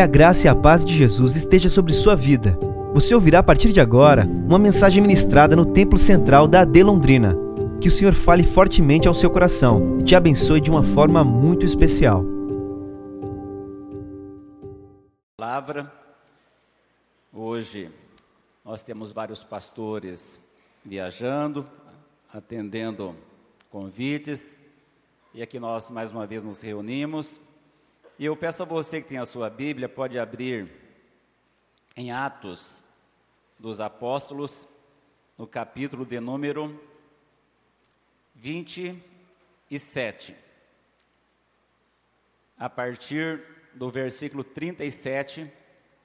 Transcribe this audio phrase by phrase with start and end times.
[0.00, 2.58] Que a graça e a paz de Jesus esteja sobre sua vida.
[2.94, 7.36] Você ouvirá a partir de agora uma mensagem ministrada no Templo Central da AD Londrina.
[7.82, 11.66] Que o Senhor fale fortemente ao seu coração e te abençoe de uma forma muito
[11.66, 12.24] especial.
[15.36, 15.92] Palavra.
[17.30, 17.90] Hoje
[18.64, 20.40] nós temos vários pastores
[20.82, 21.66] viajando,
[22.32, 23.14] atendendo
[23.68, 24.56] convites,
[25.34, 27.38] e aqui nós mais uma vez nos reunimos
[28.20, 30.70] e eu peço a você que tem a sua Bíblia, pode abrir
[31.96, 32.82] em Atos
[33.58, 34.68] dos Apóstolos,
[35.38, 36.78] no capítulo de número
[38.34, 40.36] 27.
[42.58, 43.42] A partir
[43.72, 45.50] do versículo 37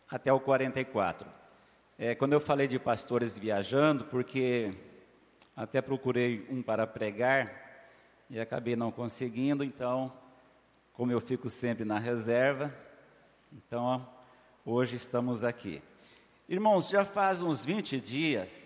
[0.09, 1.29] até o 44.
[1.99, 4.71] É, quando eu falei de pastores viajando, porque
[5.53, 7.91] até procurei um para pregar
[8.29, 10.13] e acabei não conseguindo, então
[10.95, 12.73] como eu fico sempre na reserva,
[13.52, 14.08] então
[14.66, 15.81] hoje estamos aqui.
[16.48, 18.65] Irmãos, já faz uns 20 dias,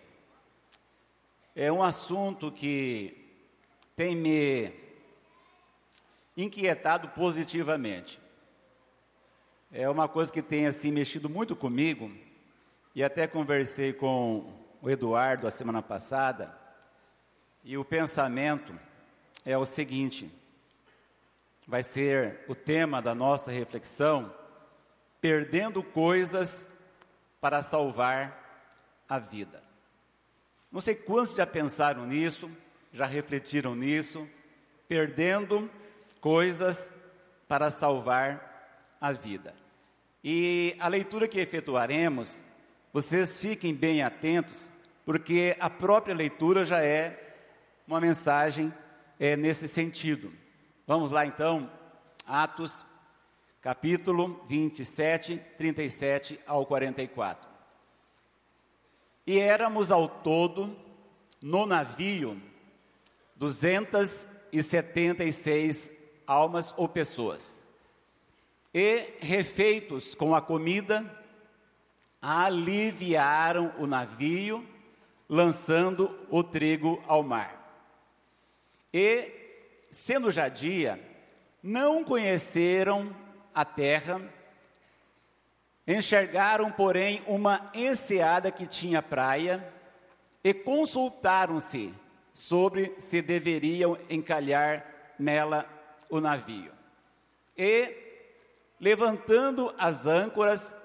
[1.56, 3.18] é um assunto que
[3.96, 4.72] tem me
[6.38, 8.22] inquietado positivamente.
[9.72, 12.12] É uma coisa que tem assim mexido muito comigo,
[12.94, 16.56] e até conversei com o Eduardo a semana passada,
[17.64, 18.80] e o pensamento
[19.44, 20.32] é o seguinte:
[21.70, 24.34] vai ser o tema da nossa reflexão,
[25.22, 26.68] perdendo coisas
[27.40, 29.64] para salvar a vida.
[30.72, 32.50] Não sei quantos já pensaram nisso,
[32.92, 34.28] já refletiram nisso,
[34.88, 35.70] perdendo
[36.20, 36.92] coisas
[37.48, 39.54] para salvar a vida.
[40.24, 42.44] E a leitura que efetuaremos,
[42.92, 44.72] vocês fiquem bem atentos,
[45.06, 47.36] porque a própria leitura já é
[47.88, 48.74] uma mensagem
[49.20, 50.34] é, nesse sentido.
[50.90, 51.70] Vamos lá então,
[52.26, 52.84] Atos,
[53.62, 57.48] capítulo 27, 37 ao 44.
[59.28, 60.76] E éramos ao todo,
[61.44, 62.42] no navio,
[63.36, 65.92] 276
[66.26, 67.62] almas ou pessoas.
[68.74, 71.06] E, refeitos com a comida,
[72.20, 74.68] aliviaram o navio,
[75.30, 77.80] lançando o trigo ao mar.
[78.92, 79.38] E
[79.92, 81.00] sendo já dia,
[81.62, 83.16] não conheceram
[83.54, 84.22] a terra,
[85.88, 89.74] enxergaram, porém, uma enseada que tinha praia
[90.44, 91.94] e consultaram-se
[92.32, 94.86] sobre se deveriam encalhar
[95.18, 95.68] nela
[96.10, 96.72] o navio.
[97.58, 97.94] E,
[98.80, 100.76] levantando as âncoras,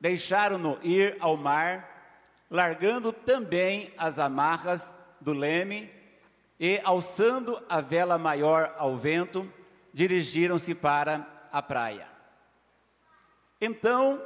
[0.00, 4.90] deixaram-no ir ao mar, largando também as amarras
[5.20, 5.90] do leme
[6.58, 9.50] e, alçando a vela maior ao vento,
[9.92, 12.08] dirigiram-se para a praia.
[13.60, 14.22] Então,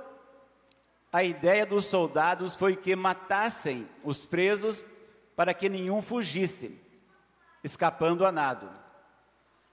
[1.13, 4.85] a ideia dos soldados foi que matassem os presos
[5.35, 6.81] para que nenhum fugisse,
[7.63, 8.69] escapando a nado.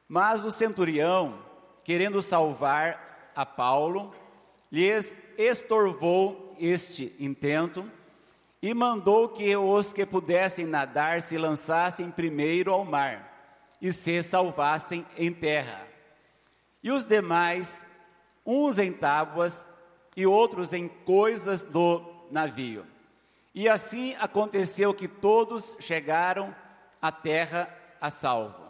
[0.08, 1.40] Mas o centurião,
[1.84, 4.14] querendo salvar a Paulo,
[4.72, 7.90] lhes estorvou este intento
[8.66, 13.32] e mandou que os que pudessem nadar se lançassem primeiro ao mar
[13.80, 15.88] e se salvassem em terra.
[16.82, 17.86] E os demais,
[18.44, 19.68] uns em tábuas
[20.18, 22.88] e outros em coisas do navio.
[23.54, 26.56] E assim aconteceu que todos chegaram
[27.00, 27.70] à terra
[28.02, 28.66] a salvo.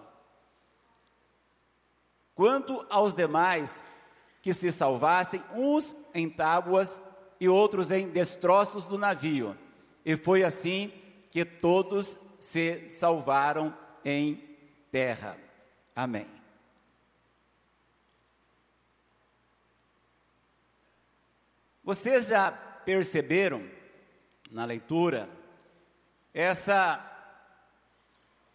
[2.36, 3.82] Quanto aos demais
[4.42, 7.02] que se salvassem, uns em tábuas
[7.40, 9.56] e outros em destroços do navio,
[10.06, 10.94] e foi assim
[11.32, 14.36] que todos se salvaram em
[14.92, 15.36] terra.
[15.96, 16.28] Amém.
[21.84, 23.68] Vocês já perceberam
[24.52, 25.28] na leitura
[26.34, 27.12] essa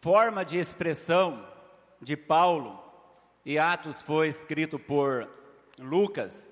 [0.01, 1.49] forma de expressão
[2.01, 2.83] de Paulo,
[3.45, 5.29] e Atos foi escrito por
[5.79, 6.47] Lucas,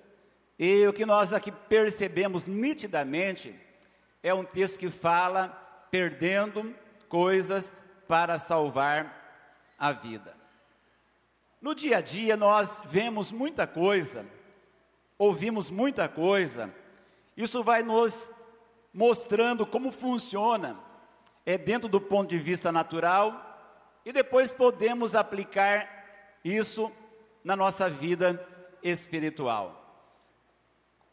[0.59, 3.55] e o que nós aqui percebemos nitidamente
[4.23, 5.49] é um texto que fala
[5.91, 6.75] perdendo
[7.09, 7.75] coisas
[8.07, 10.37] para salvar a vida.
[11.61, 14.25] No dia a dia nós vemos muita coisa,
[15.19, 16.73] ouvimos muita coisa,
[17.37, 18.31] isso vai nos
[18.93, 20.79] mostrando como funciona,
[21.45, 23.45] é dentro do ponto de vista natural,
[24.05, 25.89] e depois podemos aplicar
[26.45, 26.91] isso
[27.45, 28.47] na nossa vida
[28.83, 29.75] espiritual.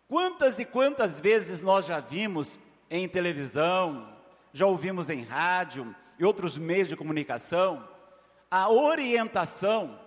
[0.08, 2.60] Quantas e quantas vezes nós já vimos
[2.90, 4.16] em televisão,
[4.54, 7.88] já ouvimos em rádio e outros meios de comunicação,
[8.50, 10.00] a orientação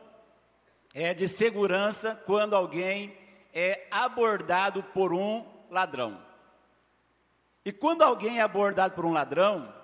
[0.94, 3.16] é de segurança quando alguém
[3.52, 6.22] é abordado por um ladrão.
[7.64, 9.74] E quando alguém é abordado por um ladrão,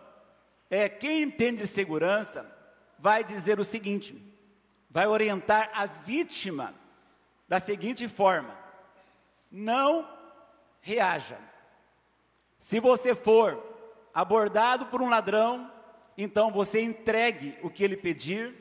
[0.71, 2.51] é quem entende segurança
[2.99, 4.17] vai dizer o seguinte:
[4.89, 6.75] vai orientar a vítima
[7.47, 8.57] da seguinte forma:
[9.51, 10.09] não
[10.81, 11.39] reaja.
[12.65, 13.63] Se você for
[14.15, 15.71] abordado por um ladrão,
[16.17, 18.55] então você entregue o que ele pedir,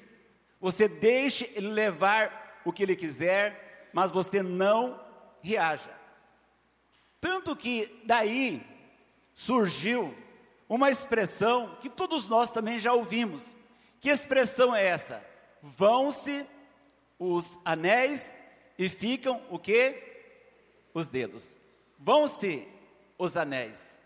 [0.60, 5.02] você deixe ele levar o que ele quiser, mas você não
[5.42, 5.90] reaja.
[7.22, 8.62] Tanto que daí
[9.34, 10.14] surgiu
[10.68, 13.56] uma expressão que todos nós também já ouvimos.
[14.02, 15.26] Que expressão é essa?
[15.62, 16.46] Vão-se
[17.18, 18.36] os anéis
[18.78, 19.96] e ficam o que?
[20.94, 21.58] Os dedos.
[21.98, 22.68] Vão-se
[23.24, 23.98] os anéis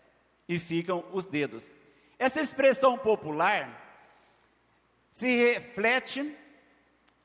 [0.48, 1.74] e ficam os dedos.
[2.18, 3.86] Essa expressão popular
[5.10, 6.36] se reflete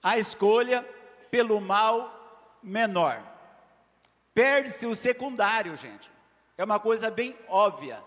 [0.02, 0.84] a escolha
[1.30, 3.22] pelo mal menor.
[4.34, 6.12] Perde-se o secundário, gente.
[6.58, 8.04] É uma coisa bem óbvia.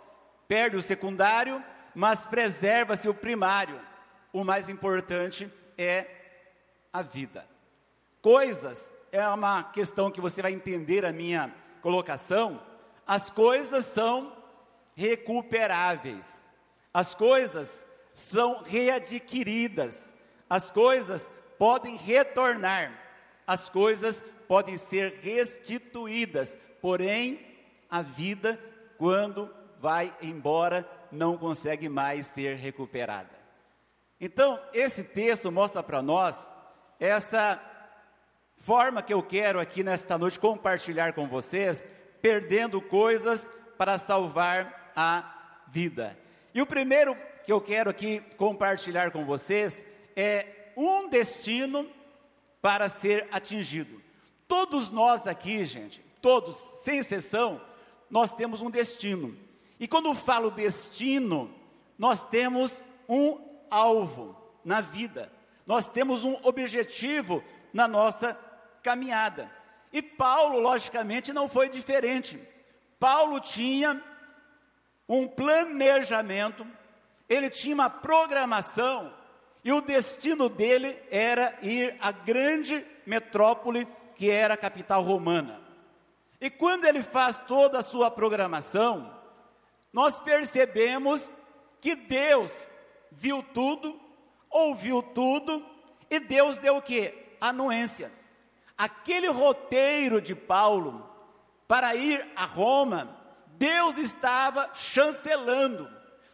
[0.49, 3.81] Perde o secundário, mas preserva-se o primário.
[4.33, 6.07] O mais importante é
[6.93, 7.47] a vida.
[8.21, 12.61] Coisas é uma questão que você vai entender a minha colocação.
[13.07, 14.37] As coisas são
[14.95, 16.47] recuperáveis.
[16.93, 20.15] As coisas são readquiridas.
[20.49, 22.99] As coisas podem retornar.
[23.47, 26.59] As coisas podem ser restituídas.
[26.81, 27.47] Porém,
[27.89, 28.59] a vida,
[28.99, 33.31] quando vai embora, não consegue mais ser recuperada.
[34.21, 36.49] Então, esse texto mostra para nós
[36.99, 37.61] essa
[38.57, 41.87] forma que eu quero aqui nesta noite compartilhar com vocês,
[42.27, 46.19] perdendo coisas para salvar a vida.
[46.53, 49.87] E o primeiro que eu quero aqui compartilhar com vocês
[50.17, 51.89] é um destino
[52.61, 54.03] para ser atingido.
[54.49, 57.61] Todos nós aqui, gente, todos, sem exceção,
[58.11, 59.39] nós temos um destino.
[59.79, 61.55] E quando falo destino,
[61.97, 63.39] nós temos um
[63.71, 65.31] alvo na vida,
[65.65, 67.41] nós temos um objetivo
[67.73, 68.37] na nossa
[68.83, 69.49] caminhada.
[69.97, 72.39] E Paulo, logicamente, não foi diferente.
[73.01, 73.99] Paulo tinha
[75.09, 76.67] um planejamento,
[77.27, 79.11] ele tinha uma programação,
[79.65, 85.63] e o destino dele era ir à grande metrópole que era a capital romana.
[86.43, 89.19] E quando ele faz toda a sua programação,
[89.95, 91.31] nós percebemos
[91.81, 92.69] que Deus
[93.11, 93.99] viu tudo,
[94.51, 95.65] ouviu tudo,
[96.11, 97.15] e Deus deu o que?
[97.41, 98.13] Anuência.
[98.77, 101.09] Aquele roteiro de Paulo
[101.67, 103.17] para ir a Roma,
[103.49, 105.91] Deus estava chancelando,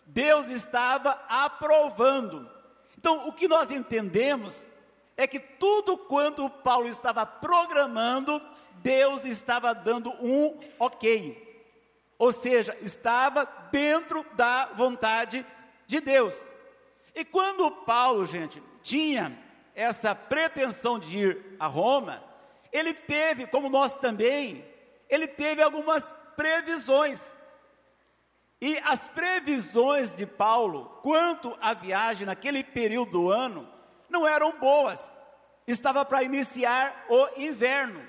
[0.07, 2.51] Deus estava aprovando.
[2.99, 4.67] Então, o que nós entendemos
[5.17, 8.41] é que tudo quanto Paulo estava programando,
[8.83, 11.51] Deus estava dando um ok.
[12.19, 15.45] Ou seja, estava dentro da vontade
[15.87, 16.49] de Deus.
[17.15, 19.39] E quando Paulo, gente, tinha
[19.75, 22.23] essa pretensão de ir a Roma,
[22.73, 24.65] ele teve, como nós também,
[25.09, 27.37] ele teve algumas previsões.
[28.61, 33.69] E as previsões de Paulo quanto à viagem naquele período do ano
[34.09, 35.13] não eram boas.
[35.67, 38.07] Estava para iniciar o inverno.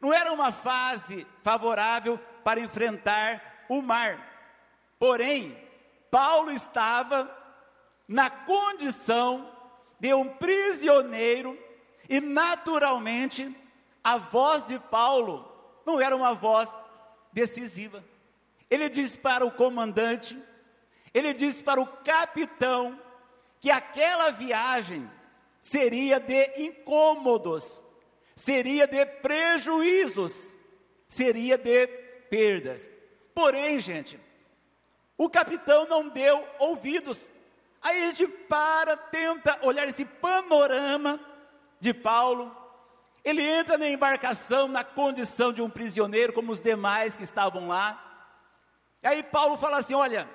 [0.00, 4.24] Não era uma fase favorável para enfrentar o mar.
[4.98, 5.56] Porém,
[6.10, 7.30] Paulo estava
[8.06, 9.52] na condição
[10.00, 11.58] de um prisioneiro
[12.08, 13.54] e naturalmente
[14.08, 15.46] a voz de Paulo
[15.84, 16.80] não era uma voz
[17.30, 18.02] decisiva.
[18.70, 20.42] Ele diz para o comandante,
[21.12, 22.98] ele diz para o capitão,
[23.60, 25.10] que aquela viagem
[25.60, 27.84] seria de incômodos,
[28.34, 30.56] seria de prejuízos,
[31.06, 31.86] seria de
[32.30, 32.88] perdas.
[33.34, 34.18] Porém, gente,
[35.18, 37.28] o capitão não deu ouvidos.
[37.82, 41.20] Aí a gente para, tenta olhar esse panorama
[41.78, 42.67] de Paulo.
[43.24, 48.04] Ele entra na embarcação na condição de um prisioneiro, como os demais que estavam lá.
[49.02, 50.28] E aí Paulo fala assim: Olha,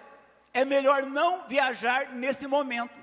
[0.54, 2.94] é melhor não viajar nesse momento.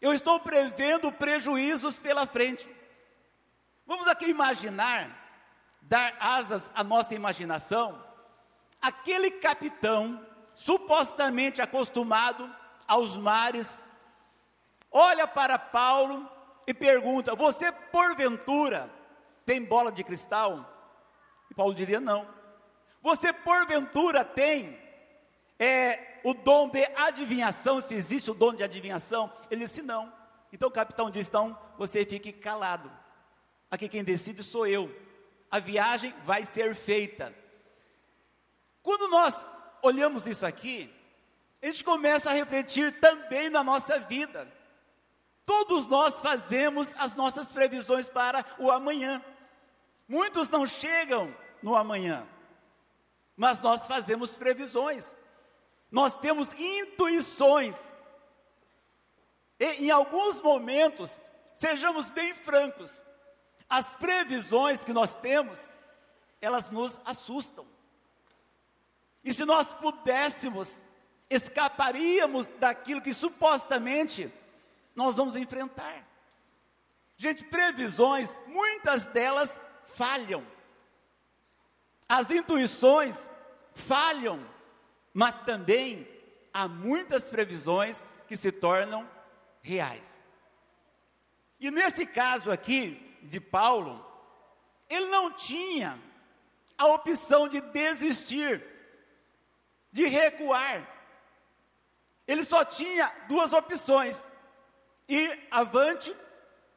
[0.00, 2.68] Eu estou prevendo prejuízos pela frente.
[3.86, 5.10] Vamos aqui imaginar,
[5.80, 8.04] dar asas à nossa imaginação,
[8.82, 12.52] aquele capitão, supostamente acostumado
[12.86, 13.84] aos mares,
[14.90, 16.28] olha para Paulo
[16.66, 18.90] e pergunta: Você porventura
[19.44, 20.72] tem bola de cristal?
[21.50, 22.28] E Paulo diria: Não.
[23.02, 24.78] Você porventura tem
[25.58, 27.80] é, o dom de adivinhação?
[27.80, 29.32] Se existe o dom de adivinhação?
[29.50, 30.12] Ele disse: Não.
[30.52, 32.90] Então o capitão disse: Então você fique calado.
[33.70, 34.90] Aqui quem decide sou eu.
[35.50, 37.34] a viagem vai ser feita.
[38.82, 39.46] Quando nós
[39.82, 40.92] olhamos isso aqui,
[41.62, 44.46] a gente começa a refletir também na nossa vida.
[45.46, 49.24] Todos nós fazemos as nossas previsões para o amanhã.
[50.08, 52.26] Muitos não chegam no amanhã,
[53.36, 55.16] mas nós fazemos previsões.
[55.88, 57.94] Nós temos intuições.
[59.58, 61.16] E em alguns momentos,
[61.52, 63.00] sejamos bem francos,
[63.70, 65.72] as previsões que nós temos,
[66.40, 67.64] elas nos assustam.
[69.24, 70.82] E se nós pudéssemos,
[71.30, 74.32] escaparíamos daquilo que supostamente
[74.96, 76.04] nós vamos enfrentar.
[77.16, 79.60] Gente, previsões, muitas delas
[79.94, 80.44] falham.
[82.08, 83.30] As intuições
[83.74, 84.44] falham,
[85.12, 86.08] mas também
[86.52, 89.08] há muitas previsões que se tornam
[89.60, 90.24] reais.
[91.60, 94.04] E nesse caso aqui de Paulo,
[94.88, 95.98] ele não tinha
[96.78, 98.64] a opção de desistir,
[99.90, 100.86] de recuar.
[102.26, 104.28] Ele só tinha duas opções:
[105.08, 106.14] ir avante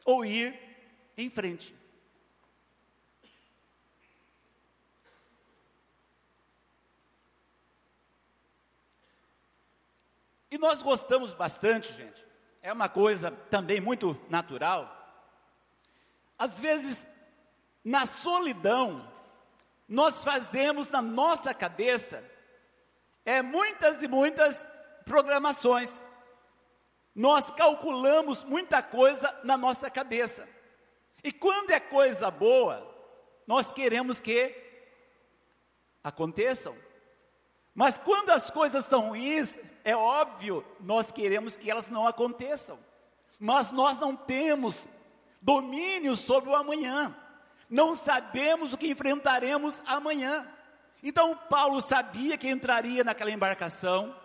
[0.05, 0.57] ou ir
[1.17, 1.75] em frente.
[10.51, 12.25] E nós gostamos bastante, gente.
[12.61, 14.95] É uma coisa também muito natural.
[16.37, 17.05] Às vezes,
[17.83, 19.11] na solidão,
[19.87, 22.23] nós fazemos na nossa cabeça
[23.25, 24.67] é muitas e muitas
[25.05, 26.03] programações.
[27.19, 30.47] Nós calculamos muita coisa na nossa cabeça.
[31.21, 32.95] E quando é coisa boa,
[33.45, 34.55] nós queremos que
[36.01, 36.77] aconteçam.
[37.75, 42.79] Mas quando as coisas são ruins, é óbvio, nós queremos que elas não aconteçam.
[43.37, 44.87] Mas nós não temos
[45.41, 47.13] domínio sobre o amanhã.
[47.69, 50.49] Não sabemos o que enfrentaremos amanhã.
[51.03, 54.15] Então Paulo sabia que entraria naquela embarcação.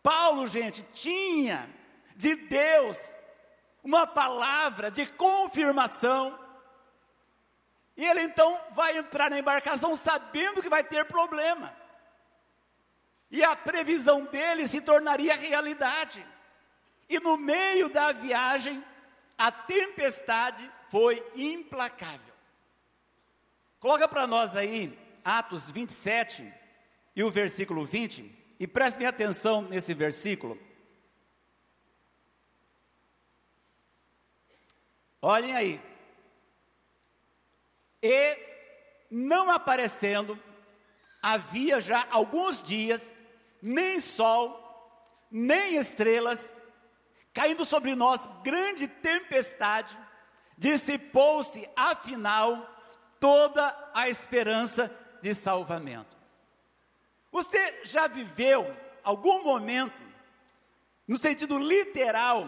[0.00, 1.73] Paulo, gente, tinha
[2.14, 3.14] de Deus
[3.82, 6.38] uma palavra de confirmação.
[7.96, 11.76] E ele então vai entrar na embarcação sabendo que vai ter problema.
[13.30, 16.26] E a previsão dele se tornaria realidade.
[17.08, 18.82] E no meio da viagem,
[19.36, 22.34] a tempestade foi implacável.
[23.78, 26.50] Coloca para nós aí Atos 27
[27.14, 30.58] e o versículo 20, e preste atenção nesse versículo.
[35.26, 35.80] Olhem aí.
[38.02, 38.38] E
[39.10, 40.38] não aparecendo,
[41.22, 43.10] havia já alguns dias,
[43.62, 44.60] nem sol,
[45.30, 46.52] nem estrelas,
[47.32, 49.96] caindo sobre nós grande tempestade,
[50.58, 52.70] dissipou-se afinal
[53.18, 56.14] toda a esperança de salvamento.
[57.32, 59.98] Você já viveu algum momento,
[61.08, 62.46] no sentido literal,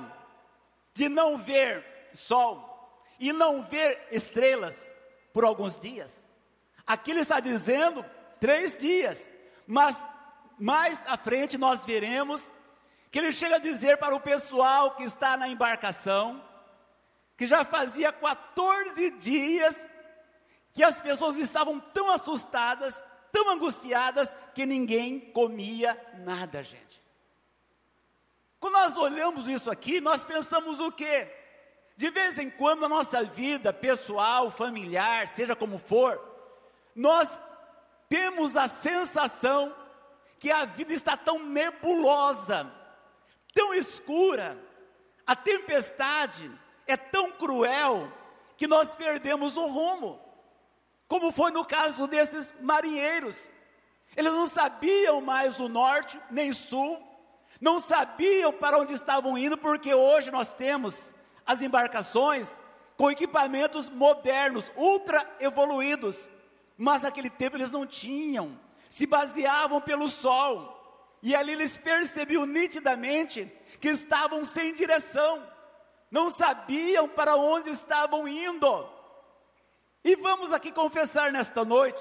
[0.92, 2.65] de não ver sol
[3.18, 4.92] e não ver estrelas
[5.32, 6.26] por alguns dias?
[6.86, 8.04] Aqui ele está dizendo
[8.40, 9.28] três dias,
[9.66, 10.02] mas
[10.58, 12.48] mais à frente nós veremos
[13.10, 16.42] que ele chega a dizer para o pessoal que está na embarcação,
[17.36, 19.88] que já fazia 14 dias
[20.72, 27.02] que as pessoas estavam tão assustadas, tão angustiadas, que ninguém comia nada, gente.
[28.60, 31.30] Quando nós olhamos isso aqui, nós pensamos o quê?
[31.96, 36.20] De vez em quando na nossa vida pessoal, familiar, seja como for,
[36.94, 37.40] nós
[38.06, 39.74] temos a sensação
[40.38, 42.70] que a vida está tão nebulosa,
[43.54, 44.58] tão escura,
[45.26, 46.50] a tempestade
[46.86, 48.12] é tão cruel
[48.58, 50.20] que nós perdemos o rumo.
[51.08, 53.48] Como foi no caso desses marinheiros.
[54.14, 57.02] Eles não sabiam mais o norte nem sul,
[57.60, 61.14] não sabiam para onde estavam indo, porque hoje nós temos
[61.46, 62.58] as embarcações
[62.96, 66.28] com equipamentos modernos, ultra evoluídos,
[66.76, 70.74] mas naquele tempo eles não tinham, se baseavam pelo sol,
[71.22, 73.50] e ali eles percebiam nitidamente
[73.80, 75.46] que estavam sem direção,
[76.10, 78.88] não sabiam para onde estavam indo.
[80.04, 82.00] E vamos aqui confessar nesta noite,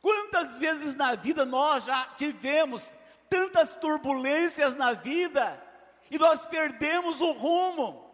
[0.00, 2.94] quantas vezes na vida nós já tivemos
[3.28, 5.62] tantas turbulências na vida
[6.10, 8.05] e nós perdemos o rumo.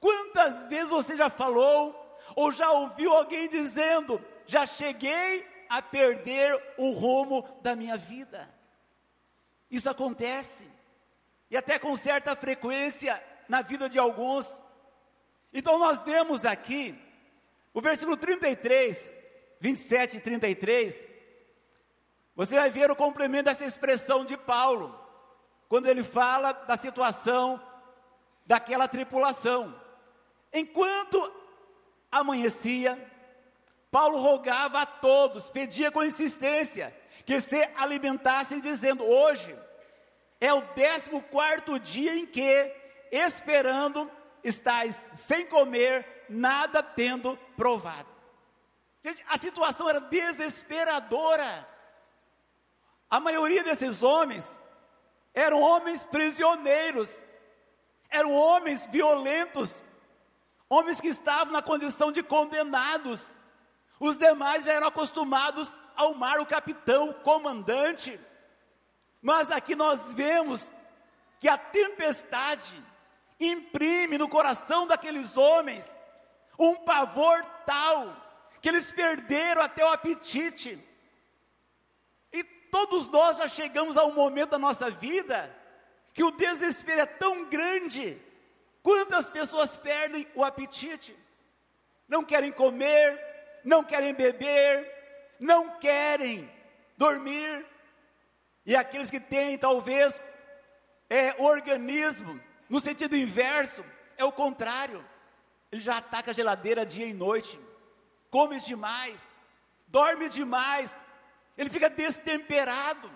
[0.00, 1.94] Quantas vezes você já falou
[2.34, 8.48] ou já ouviu alguém dizendo: já cheguei a perder o rumo da minha vida?
[9.70, 10.64] Isso acontece,
[11.50, 14.60] e até com certa frequência na vida de alguns.
[15.52, 16.98] Então nós vemos aqui,
[17.74, 19.12] o versículo 33,
[19.60, 21.06] 27 e 33,
[22.34, 24.98] você vai ver o complemento dessa expressão de Paulo,
[25.68, 27.62] quando ele fala da situação
[28.46, 29.78] daquela tripulação.
[30.52, 31.32] Enquanto
[32.10, 32.98] amanhecia,
[33.90, 39.56] Paulo rogava a todos, pedia com insistência, que se alimentassem, dizendo: Hoje
[40.40, 42.72] é o décimo quarto dia em que,
[43.10, 44.10] esperando,
[44.42, 48.08] estáis sem comer, nada tendo provado.
[49.04, 51.68] Gente, a situação era desesperadora.
[53.08, 54.56] A maioria desses homens
[55.34, 57.22] eram homens prisioneiros,
[58.08, 59.82] eram homens violentos,
[60.70, 63.34] homens que estavam na condição de condenados.
[63.98, 68.18] Os demais já eram acostumados ao mar, o capitão, o comandante.
[69.20, 70.72] Mas aqui nós vemos
[71.40, 72.82] que a tempestade
[73.38, 75.94] imprime no coração daqueles homens
[76.58, 78.16] um pavor tal
[78.62, 80.78] que eles perderam até o apetite.
[82.32, 85.54] E todos nós já chegamos a um momento da nossa vida
[86.12, 88.20] que o desespero é tão grande.
[88.82, 91.16] Quantas pessoas perdem o apetite?
[92.08, 93.18] Não querem comer,
[93.64, 94.90] não querem beber,
[95.38, 96.50] não querem
[96.96, 97.66] dormir.
[98.64, 100.20] E aqueles que têm, talvez,
[101.08, 103.84] é, organismo, no sentido inverso,
[104.16, 105.04] é o contrário.
[105.72, 107.60] Ele já ataca a geladeira dia e noite,
[108.30, 109.32] come demais,
[109.86, 111.00] dorme demais,
[111.56, 113.10] ele fica destemperado,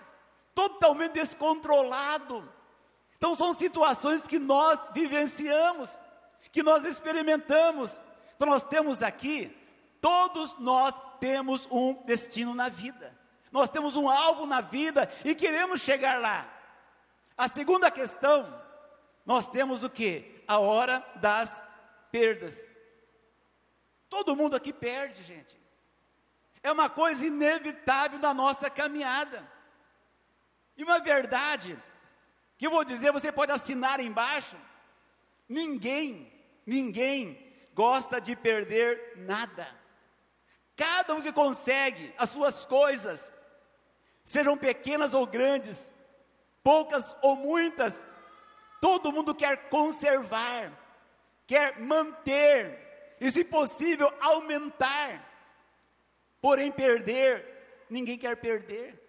[0.53, 2.53] totalmente descontrolado.
[3.25, 5.99] Então, são situações que nós vivenciamos,
[6.51, 7.99] que nós experimentamos.
[8.35, 9.51] Então, nós temos aqui
[10.05, 13.11] Todos nós temos um destino na vida.
[13.51, 16.47] Nós temos um alvo na vida e queremos chegar lá.
[17.35, 18.61] A segunda questão,
[19.25, 20.43] nós temos o que?
[20.47, 21.65] A hora das
[22.11, 22.71] perdas.
[24.07, 25.59] Todo mundo aqui perde, gente.
[26.61, 29.43] É uma coisa inevitável na nossa caminhada.
[30.77, 31.75] E uma verdade
[32.57, 34.57] que eu vou dizer, você pode assinar embaixo.
[35.47, 36.31] Ninguém,
[36.65, 37.37] ninguém
[37.73, 39.67] gosta de perder nada.
[40.75, 43.33] Cada um que consegue as suas coisas,
[44.23, 45.91] sejam pequenas ou grandes,
[46.63, 48.05] poucas ou muitas,
[48.81, 50.71] todo mundo quer conservar,
[51.45, 55.23] quer manter e, se possível, aumentar.
[56.41, 59.04] Porém, perder, ninguém quer perder.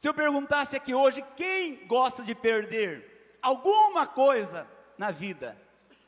[0.00, 5.60] Se eu perguntasse aqui hoje, quem gosta de perder alguma coisa na vida?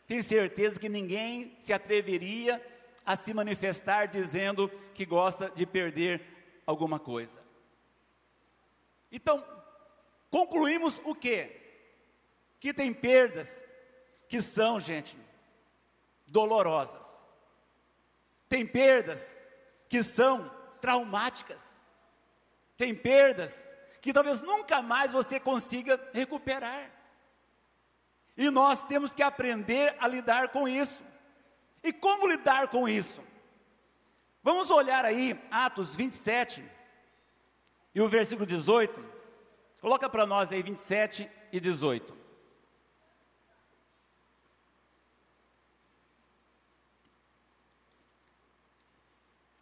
[0.06, 2.58] Tenho certeza que ninguém se atreveria
[3.04, 6.22] a se manifestar dizendo que gosta de perder
[6.66, 7.38] alguma coisa.
[9.10, 9.44] Então,
[10.30, 11.60] concluímos o quê?
[12.58, 13.62] Que tem perdas
[14.26, 15.18] que são, gente,
[16.26, 17.26] dolorosas.
[18.48, 19.38] Tem perdas
[19.86, 20.50] que são
[20.80, 21.76] traumáticas.
[22.78, 23.66] Tem perdas
[24.02, 26.90] que talvez nunca mais você consiga recuperar.
[28.36, 31.04] E nós temos que aprender a lidar com isso.
[31.84, 33.22] E como lidar com isso?
[34.42, 36.68] Vamos olhar aí Atos 27
[37.94, 39.04] e o versículo 18.
[39.80, 42.12] Coloca para nós aí 27 e 18.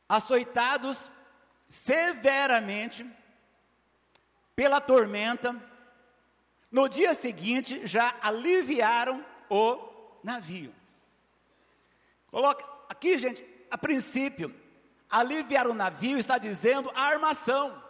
[0.09, 1.11] Açoitados
[1.69, 3.20] severamente
[4.61, 5.57] pela tormenta,
[6.71, 10.75] no dia seguinte já aliviaram o navio.
[12.27, 14.55] Coloca aqui, gente, a princípio,
[15.09, 17.83] aliviar o navio está dizendo a armação,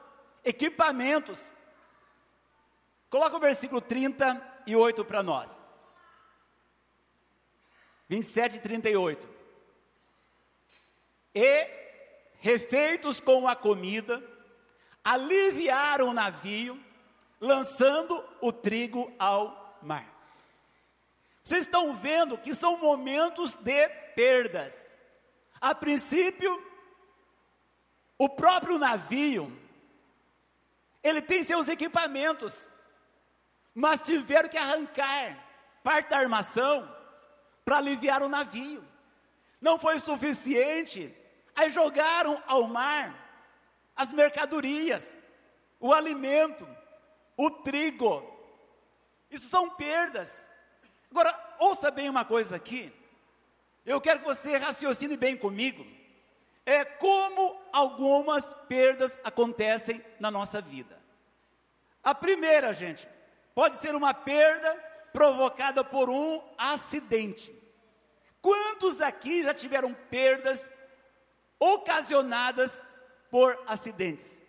[0.45, 1.51] equipamentos.
[3.09, 5.61] Coloca o versículo 38 para nós.
[8.09, 9.29] 27 e 38.
[11.35, 11.69] E,
[12.39, 14.23] refeitos com a comida,
[15.05, 16.79] aliviaram o navio,
[17.41, 20.07] lançando o trigo ao mar.
[21.43, 24.87] Vocês estão vendo que são momentos de perdas.
[25.61, 26.63] A princípio,
[28.19, 29.57] o próprio navio,
[31.03, 32.69] ele tem seus equipamentos,
[33.75, 35.37] mas tiveram que arrancar
[35.83, 36.95] parte da armação
[37.65, 38.85] para aliviar o navio.
[39.61, 41.15] Não foi suficiente,
[41.55, 43.20] aí jogaram ao mar
[44.01, 45.15] as mercadorias,
[45.79, 46.67] o alimento,
[47.37, 48.25] o trigo.
[49.31, 50.49] Isso são perdas.
[51.11, 52.91] Agora, ouça bem uma coisa aqui.
[53.85, 55.87] Eu quero que você raciocine bem comigo.
[56.65, 60.99] É como algumas perdas acontecem na nossa vida.
[62.03, 63.07] A primeira, gente,
[63.55, 64.73] pode ser uma perda
[65.13, 67.55] provocada por um acidente.
[68.41, 70.71] Quantos aqui já tiveram perdas
[71.59, 72.83] ocasionadas
[73.31, 74.43] por acidentes.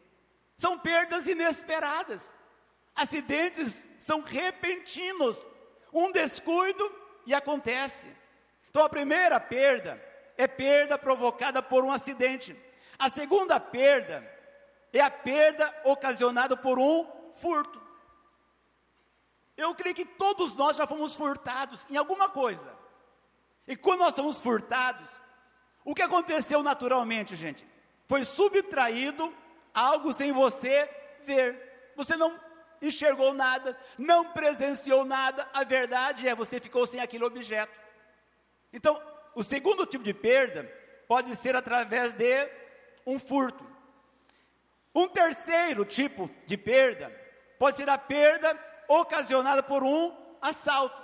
[0.58, 2.36] São perdas inesperadas.
[2.96, 5.46] Acidentes são repentinos.
[5.94, 6.90] Um descuido
[7.26, 8.08] e acontece.
[8.70, 10.02] Então a primeira perda
[10.38, 12.56] é perda provocada por um acidente.
[12.98, 14.28] A segunda perda
[14.94, 17.82] é a perda ocasionada por um furto.
[19.58, 22.72] Eu creio que todos nós já fomos furtados em alguma coisa.
[23.68, 25.20] E quando nós somos furtados,
[25.84, 27.68] o que aconteceu naturalmente, gente?
[28.12, 29.34] Foi subtraído
[29.74, 30.90] algo sem você
[31.24, 31.94] ver.
[31.96, 32.38] Você não
[32.82, 35.48] enxergou nada, não presenciou nada.
[35.54, 37.72] A verdade é, você ficou sem aquele objeto.
[38.74, 39.02] Então,
[39.34, 40.64] o segundo tipo de perda
[41.08, 42.50] pode ser através de
[43.06, 43.66] um furto.
[44.94, 47.18] Um terceiro tipo de perda
[47.58, 51.02] pode ser a perda ocasionada por um assalto.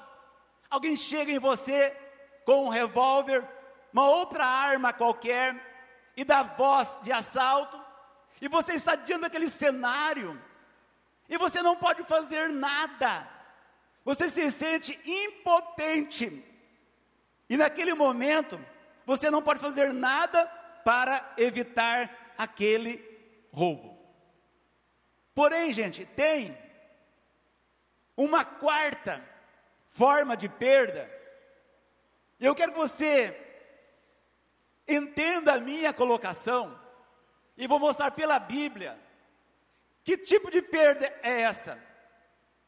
[0.70, 1.96] Alguém chega em você
[2.44, 3.48] com um revólver,
[3.94, 5.67] uma outra arma qualquer,
[6.18, 7.80] e dá voz de assalto,
[8.42, 10.42] e você está diante daquele cenário,
[11.30, 13.30] e você não pode fazer nada,
[14.04, 16.44] você se sente impotente,
[17.48, 18.60] e naquele momento,
[19.06, 20.46] você não pode fazer nada
[20.84, 23.02] para evitar aquele
[23.54, 23.98] roubo.
[25.34, 26.58] Porém, gente, tem
[28.18, 29.24] uma quarta
[29.90, 31.10] forma de perda.
[32.40, 33.47] Eu quero que você
[34.88, 36.80] entenda a minha colocação
[37.58, 39.00] e vou mostrar pela Bíblia
[40.04, 41.78] que tipo de perda é essa?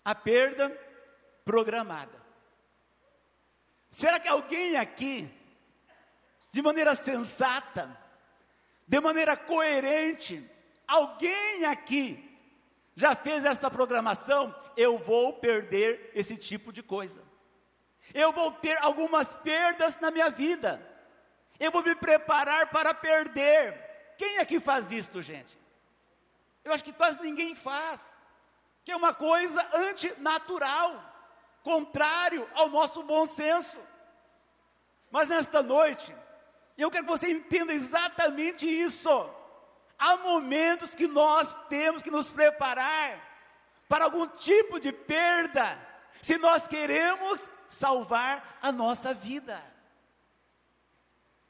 [0.03, 0.69] A perda
[1.45, 2.19] programada.
[3.89, 5.29] Será que alguém aqui,
[6.51, 7.97] de maneira sensata,
[8.86, 10.45] de maneira coerente,
[10.86, 12.38] alguém aqui
[12.95, 14.53] já fez essa programação?
[14.75, 17.23] Eu vou perder esse tipo de coisa.
[18.13, 20.88] Eu vou ter algumas perdas na minha vida.
[21.59, 24.13] Eu vou me preparar para perder.
[24.17, 25.57] Quem aqui faz isto, gente?
[26.63, 28.13] Eu acho que quase ninguém faz.
[28.83, 31.09] Que é uma coisa antinatural
[31.63, 33.77] contrário ao nosso bom senso.
[35.11, 36.15] Mas nesta noite,
[36.77, 39.29] eu quero que você entenda exatamente isso.
[39.97, 43.19] Há momentos que nós temos que nos preparar
[43.87, 45.77] para algum tipo de perda,
[46.21, 49.61] se nós queremos salvar a nossa vida.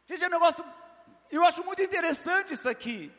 [0.10, 0.66] Gente, é um negócio,
[1.30, 3.12] eu acho muito interessante isso aqui.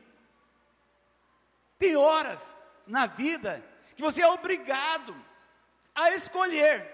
[1.78, 5.14] Tem horas na vida que você é obrigado
[5.94, 6.90] a escolher,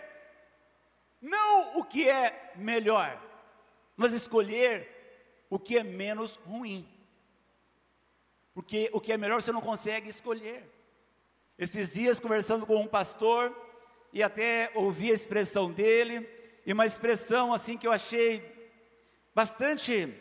[1.19, 3.19] não o que é melhor,
[3.97, 6.87] mas escolher o que é menos ruim.
[8.53, 10.71] Porque o que é melhor você não consegue escolher.
[11.59, 13.55] Esses dias, conversando com um pastor,
[14.13, 16.29] e até ouvi a expressão dele,
[16.67, 18.56] e uma expressão assim que eu achei
[19.37, 20.19] bastante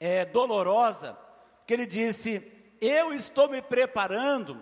[0.00, 1.16] é, dolorosa,
[1.64, 2.42] que ele disse:
[2.80, 4.60] Eu estou me preparando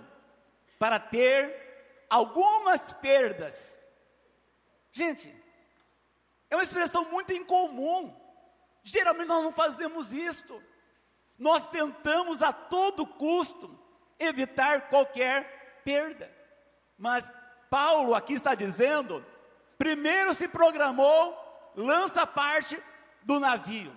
[0.79, 3.81] para ter algumas perdas.
[4.93, 5.35] Gente,
[6.51, 8.15] é uma expressão muito incomum.
[8.83, 10.63] Geralmente nós não fazemos isto.
[11.39, 13.83] Nós tentamos a todo custo
[14.19, 16.31] evitar qualquer perda.
[16.99, 17.33] Mas
[17.71, 19.25] Paulo aqui está dizendo:
[19.79, 22.79] primeiro se programou, lança parte
[23.29, 23.95] do navio.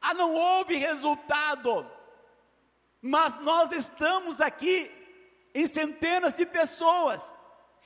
[0.00, 1.86] Ah, não houve resultado.
[3.02, 4.90] Mas nós estamos aqui
[5.54, 7.32] em centenas de pessoas.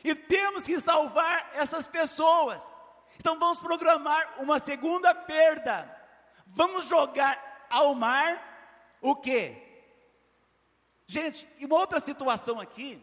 [0.04, 2.70] E temos que salvar essas pessoas.
[3.18, 5.90] Então vamos programar uma segunda perda.
[6.46, 8.40] Vamos jogar ao mar
[9.00, 9.60] o quê?
[11.08, 13.02] Gente, e uma outra situação aqui,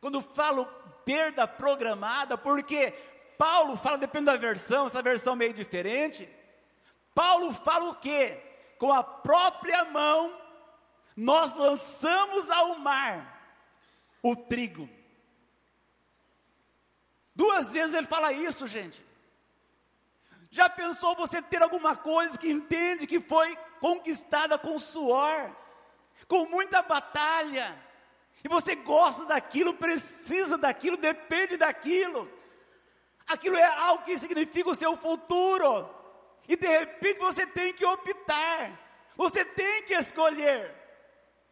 [0.00, 0.64] quando falo
[1.04, 2.92] perda programada, porque
[3.36, 6.28] Paulo fala, depende da versão, essa versão meio diferente.
[7.14, 8.40] Paulo fala o quê?
[8.78, 10.40] Com a própria mão,
[11.16, 13.58] nós lançamos ao mar
[14.22, 14.88] o trigo.
[17.34, 19.04] Duas vezes ele fala isso, gente.
[20.50, 25.54] Já pensou você ter alguma coisa que entende que foi conquistada com suor,
[26.26, 27.80] com muita batalha,
[28.42, 32.30] e você gosta daquilo, precisa daquilo, depende daquilo,
[33.26, 35.88] aquilo é algo que significa o seu futuro,
[36.50, 38.76] e de repente você tem que optar,
[39.16, 40.74] você tem que escolher: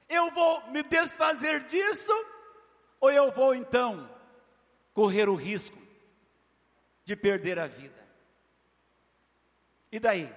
[0.09, 2.13] eu vou me desfazer disso
[3.01, 4.13] ou eu vou então
[4.93, 5.79] correr o risco
[7.05, 8.05] de perder a vida?
[9.93, 10.35] E daí?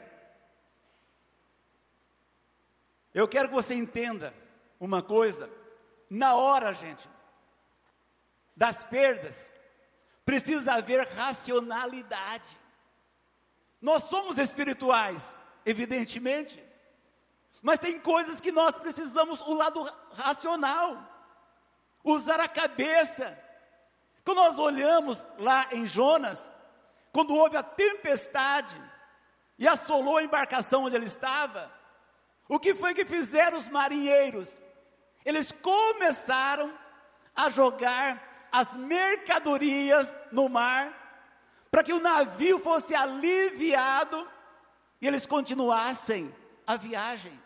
[3.16, 4.32] Eu quero que você entenda
[4.80, 5.50] uma coisa,
[6.08, 7.10] na hora, gente,
[8.56, 9.52] das perdas,
[10.24, 12.61] precisa haver racionalidade.
[13.82, 16.64] Nós somos espirituais, evidentemente,
[17.62, 20.98] Mas tem coisas que nós precisamos o lado racional,
[22.04, 23.38] usar a cabeça.
[24.26, 26.52] Quando nós olhamos lá em Jonas,
[27.12, 28.82] quando houve a tempestade
[29.60, 31.72] e assolou a embarcação onde ele estava,
[32.50, 34.60] o que foi que fizeram os marinheiros?
[35.24, 36.74] Eles começaram
[37.36, 41.01] a jogar as mercadorias no mar,
[41.72, 44.30] para que o navio fosse aliviado
[45.00, 46.36] e eles continuassem
[46.68, 47.42] a viagem.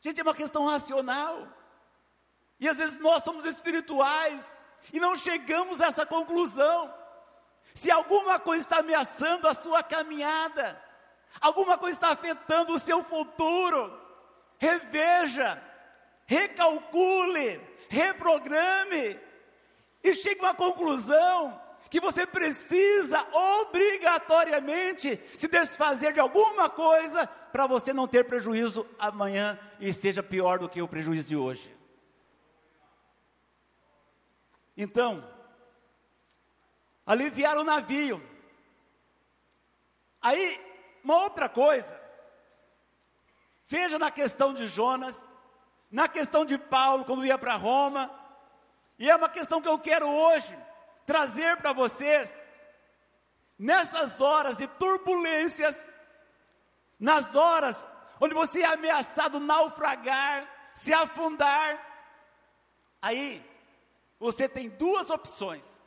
[0.00, 1.48] Gente, é uma questão racional.
[2.58, 4.52] E às vezes nós somos espirituais
[4.92, 6.92] e não chegamos a essa conclusão.
[7.72, 10.80] Se alguma coisa está ameaçando a sua caminhada,
[11.40, 13.96] alguma coisa está afetando o seu futuro,
[14.58, 15.62] reveja,
[16.26, 19.20] recalcule, reprograme
[20.02, 21.63] e chegue a uma conclusão
[21.94, 29.56] que você precisa obrigatoriamente se desfazer de alguma coisa para você não ter prejuízo amanhã
[29.78, 31.72] e seja pior do que o prejuízo de hoje.
[34.76, 35.24] Então,
[37.06, 38.20] aliviar o navio.
[40.20, 40.60] Aí,
[41.04, 41.96] uma outra coisa,
[43.66, 45.24] seja na questão de Jonas,
[45.88, 48.10] na questão de Paulo quando ia para Roma,
[48.98, 50.63] e é uma questão que eu quero hoje
[51.06, 52.42] trazer para vocês,
[53.58, 55.88] nessas horas de turbulências,
[56.98, 57.86] nas horas
[58.20, 61.78] onde você é ameaçado naufragar, se afundar,
[63.02, 63.44] aí
[64.18, 65.80] você tem duas opções.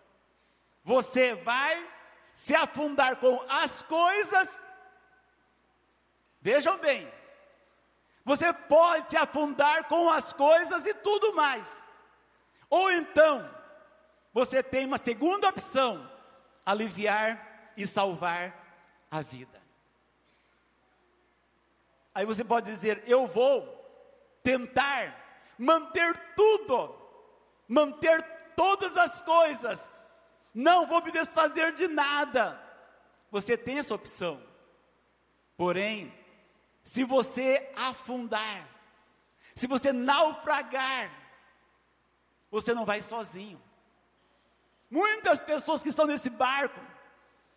[0.84, 1.86] Você vai
[2.32, 4.64] se afundar com as coisas,
[6.40, 7.12] vejam bem,
[8.24, 11.84] você pode se afundar com as coisas e tudo mais,
[12.70, 13.57] ou então,
[14.38, 16.08] você tem uma segunda opção:
[16.64, 18.54] aliviar e salvar
[19.10, 19.60] a vida.
[22.14, 23.66] Aí você pode dizer: eu vou
[24.44, 26.96] tentar manter tudo,
[27.68, 28.22] manter
[28.56, 29.92] todas as coisas,
[30.54, 32.62] não vou me desfazer de nada.
[33.32, 34.40] Você tem essa opção.
[35.58, 36.14] Porém,
[36.84, 38.70] se você afundar,
[39.56, 41.12] se você naufragar,
[42.52, 43.67] você não vai sozinho.
[44.90, 46.80] Muitas pessoas que estão nesse barco,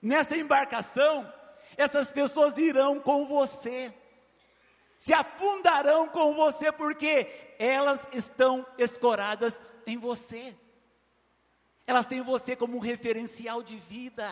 [0.03, 1.33] nessa embarcação,
[1.77, 3.95] essas pessoas irão com você,
[4.97, 10.57] se afundarão com você, porque elas estão escoradas em você,
[11.87, 14.29] elas têm você como um referencial de vida.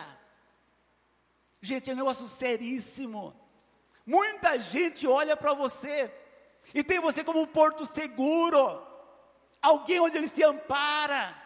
[1.61, 3.35] Gente, é um negócio seríssimo.
[4.05, 6.11] Muita gente olha para você
[6.73, 8.85] e tem você como um porto seguro,
[9.61, 11.38] alguém onde ele se ampara.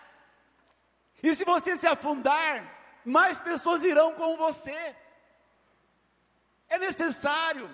[1.24, 4.94] E se você se afundar, mais pessoas irão com você.
[6.68, 7.70] É necessário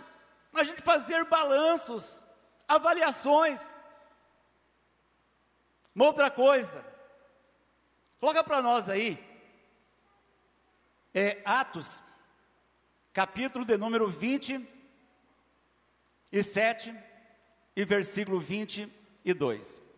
[0.53, 2.23] a gente fazer balanços,
[2.67, 3.75] avaliações.
[5.95, 6.85] Uma outra coisa,
[8.19, 9.17] coloca para nós aí,
[11.13, 12.03] é Atos,
[13.12, 16.95] capítulo de número 27
[17.75, 19.88] e versículo 22.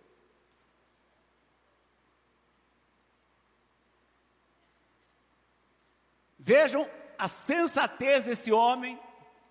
[6.43, 8.99] Vejam a sensatez desse homem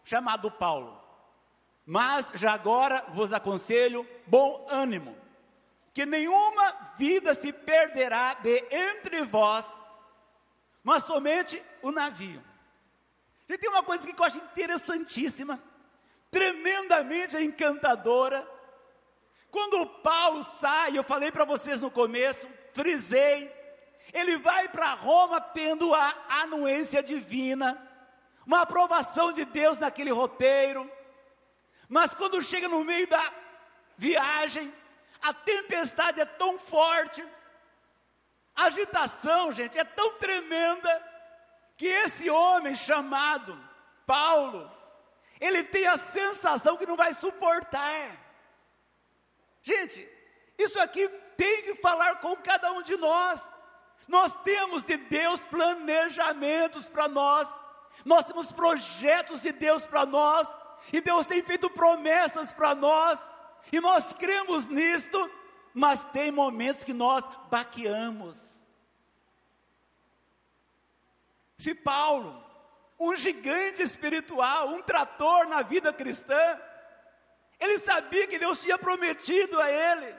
[0.05, 1.01] chamado Paulo.
[1.87, 5.17] Mas já agora vos aconselho bom ânimo,
[5.95, 9.81] que nenhuma vida se perderá de entre vós,
[10.83, 12.43] mas somente o navio.
[13.49, 15.63] E tem uma coisa que eu acho interessantíssima,
[16.29, 18.45] tremendamente encantadora.
[19.49, 23.60] Quando Paulo sai, eu falei para vocês no começo, frisei,
[24.13, 27.81] ele vai para Roma tendo a anuência divina,
[28.47, 30.91] uma aprovação de Deus naquele roteiro.
[31.89, 33.33] Mas quando chega no meio da
[33.97, 34.73] viagem,
[35.23, 37.25] a tempestade é tão forte,
[38.55, 41.11] a agitação, gente, é tão tremenda,
[41.77, 43.59] que esse homem chamado
[44.07, 44.71] Paulo,
[45.41, 48.19] ele tem a sensação que não vai suportar.
[49.63, 50.07] Gente,
[50.59, 53.51] isso aqui tem que falar com cada um de nós.
[54.11, 57.57] Nós temos de Deus planejamentos para nós,
[58.05, 60.49] nós temos projetos de Deus para nós,
[60.93, 63.31] e Deus tem feito promessas para nós,
[63.73, 65.31] e nós cremos nisto,
[65.73, 68.67] mas tem momentos que nós baqueamos.
[71.57, 72.45] Se Paulo,
[72.99, 76.61] um gigante espiritual, um trator na vida cristã,
[77.61, 80.17] ele sabia que Deus tinha prometido a ele,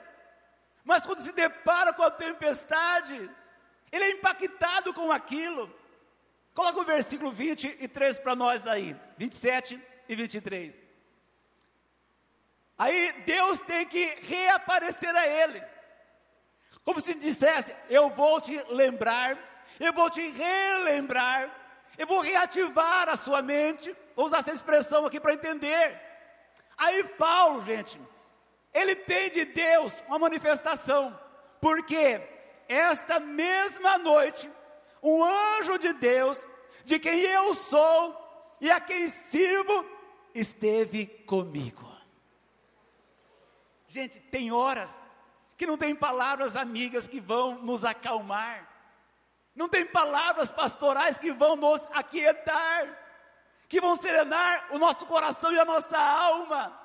[0.82, 3.30] mas quando se depara com a tempestade,
[3.92, 5.72] ele é impactado com aquilo.
[6.54, 10.82] Coloca o versículo 23 para nós aí, 27 e 23.
[12.78, 15.62] Aí Deus tem que reaparecer a ele.
[16.84, 19.38] Como se dissesse: Eu vou te lembrar,
[19.78, 21.54] eu vou te relembrar,
[21.96, 23.94] eu vou reativar a sua mente.
[24.16, 26.00] Vou usar essa expressão aqui para entender.
[26.76, 28.00] Aí Paulo, gente,
[28.74, 31.18] ele tem de Deus uma manifestação,
[31.60, 32.20] porque
[32.72, 34.50] esta mesma noite,
[35.02, 36.46] um anjo de Deus,
[36.84, 39.84] de quem eu sou e a quem sirvo,
[40.34, 41.90] esteve comigo.
[43.88, 45.04] Gente, tem horas
[45.56, 48.68] que não tem palavras amigas que vão nos acalmar,
[49.54, 52.98] não tem palavras pastorais que vão nos aquietar,
[53.68, 56.78] que vão serenar o nosso coração e a nossa alma.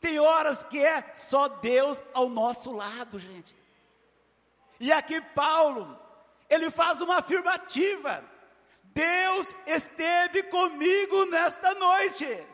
[0.00, 3.59] Tem horas que é só Deus ao nosso lado, gente.
[4.80, 6.00] E aqui Paulo,
[6.48, 8.24] ele faz uma afirmativa:
[8.82, 12.46] Deus esteve comigo nesta noite.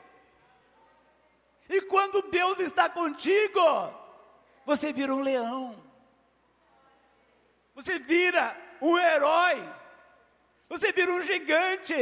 [1.69, 3.61] E quando Deus está contigo,
[4.65, 5.81] você vira um leão,
[7.75, 9.73] você vira um herói,
[10.69, 11.95] você vira um gigante.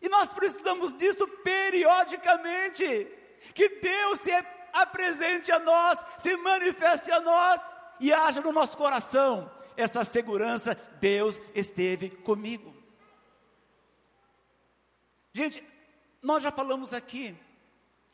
[0.00, 3.08] E nós precisamos disso periodicamente,
[3.52, 4.30] que Deus se
[4.72, 11.40] apresente a nós, se manifeste a nós e haja no nosso coração essa segurança: Deus
[11.54, 12.74] esteve comigo.
[15.32, 15.64] Gente,
[16.20, 17.36] nós já falamos aqui,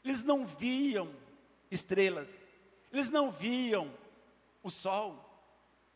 [0.04, 1.14] eles não viam
[1.70, 2.42] estrelas,
[2.92, 3.90] eles não viam
[4.62, 5.24] o sol,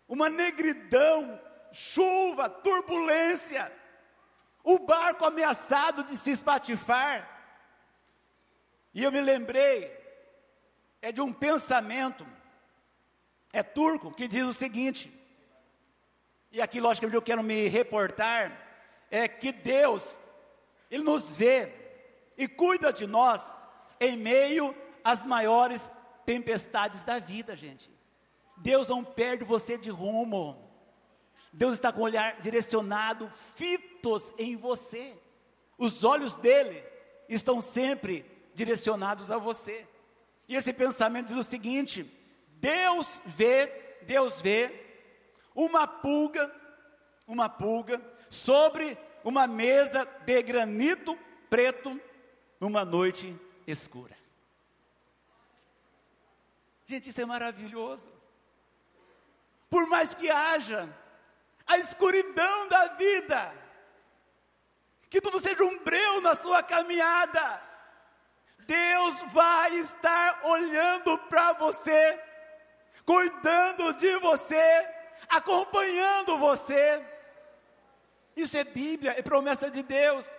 [0.08, 1.38] uma negridão,
[1.70, 3.70] chuva, turbulência,
[4.64, 7.36] o barco ameaçado de se espatifar.
[8.94, 9.94] E eu me lembrei,
[11.02, 12.26] é de um pensamento,
[13.52, 15.12] é turco, que diz o seguinte,
[16.50, 18.66] e aqui, logicamente, eu quero me reportar,
[19.10, 20.18] é que Deus,
[20.90, 21.72] Ele nos vê
[22.36, 23.54] e cuida de nós
[24.00, 25.90] em meio às maiores
[26.24, 27.90] tempestades da vida, gente.
[28.56, 30.68] Deus não perde você de rumo.
[31.52, 35.16] Deus está com o olhar direcionado, fitos em você.
[35.76, 36.82] Os olhos dele
[37.28, 39.86] estão sempre direcionados a você.
[40.48, 42.10] E esse pensamento diz o seguinte:
[42.60, 43.66] Deus vê,
[44.02, 44.70] Deus vê
[45.54, 46.52] uma pulga,
[47.26, 51.18] uma pulga sobre uma mesa de granito
[51.48, 52.00] preto
[52.60, 54.16] numa noite escura.
[56.86, 58.10] Gente, isso é maravilhoso.
[59.68, 60.88] Por mais que haja
[61.66, 63.54] a escuridão da vida,
[65.10, 67.62] que tudo seja um breu na sua caminhada,
[68.60, 72.27] Deus vai estar olhando para você,
[73.08, 74.86] cuidando de você,
[75.30, 77.02] acompanhando você.
[78.36, 80.36] Isso é Bíblia, é promessa de Deus.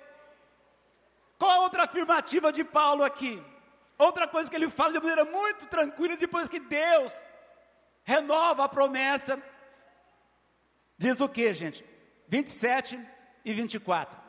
[1.40, 3.44] Qual a outra afirmativa de Paulo aqui?
[3.98, 7.12] Outra coisa que ele fala de maneira muito tranquila, depois que Deus
[8.04, 9.42] renova a promessa,
[10.96, 11.84] diz o que, gente?
[12.28, 13.04] 27
[13.46, 14.22] e 24.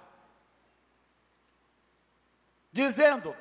[2.72, 3.36] Dizendo: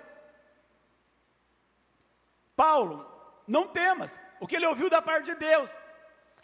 [2.54, 3.10] Paulo,
[3.48, 5.80] não temas, o que ele ouviu da parte de Deus,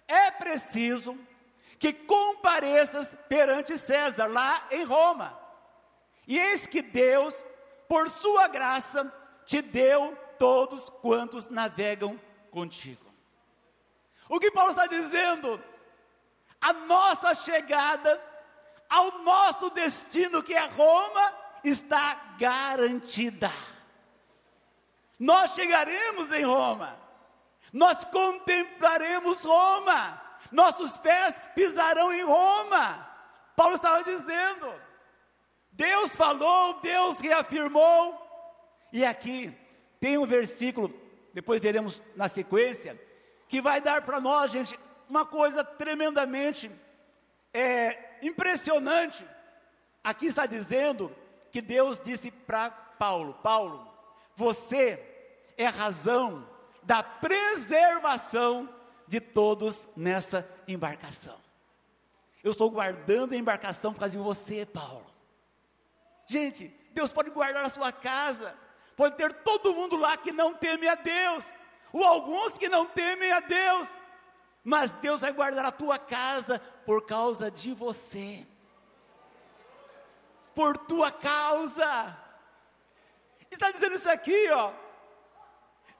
[0.08, 1.18] é preciso
[1.80, 5.46] que compareças perante César, lá em Roma
[6.28, 7.44] e eis que Deus,
[7.88, 9.14] por sua graça,
[9.46, 12.20] te deu todos quantos navegam
[12.52, 13.06] contigo.
[14.28, 15.64] O que Paulo está dizendo?
[16.60, 18.22] A nossa chegada
[18.90, 23.52] ao nosso destino, que é Roma, está garantida.
[25.20, 26.98] Nós chegaremos em Roma,
[27.76, 33.06] nós contemplaremos Roma, nossos pés pisarão em Roma.
[33.54, 34.74] Paulo estava dizendo,
[35.74, 38.18] Deus falou, Deus reafirmou.
[38.94, 39.54] E aqui
[40.00, 40.90] tem um versículo,
[41.34, 42.98] depois veremos na sequência,
[43.46, 46.72] que vai dar para nós, gente, uma coisa tremendamente
[47.54, 49.28] é, impressionante.
[50.02, 51.14] Aqui está dizendo
[51.52, 53.86] que Deus disse para Paulo: Paulo,
[54.34, 54.98] você
[55.58, 56.55] é razão
[56.86, 58.70] da preservação
[59.08, 61.38] de todos nessa embarcação.
[62.44, 65.06] Eu estou guardando a embarcação por causa de você, Paulo.
[66.28, 68.56] Gente, Deus pode guardar a sua casa,
[68.96, 71.54] pode ter todo mundo lá que não teme a Deus,
[71.92, 73.98] ou alguns que não temem a Deus,
[74.64, 78.46] mas Deus vai guardar a tua casa por causa de você,
[80.54, 82.18] por tua causa.
[83.50, 84.85] Está dizendo isso aqui, ó.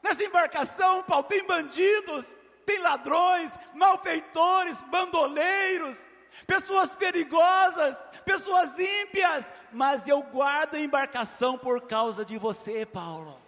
[0.06, 6.06] Nessa embarcação, Paulo, tem bandidos, tem ladrões, malfeitores, bandoleiros,
[6.46, 13.42] pessoas perigosas, pessoas ímpias, mas eu guardo a embarcação por causa de você, Paulo.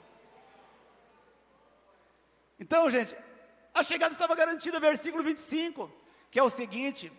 [2.59, 3.15] Então, gente,
[3.71, 5.91] a chegada estava garantida, versículo 25,
[6.31, 7.13] que é o seguinte: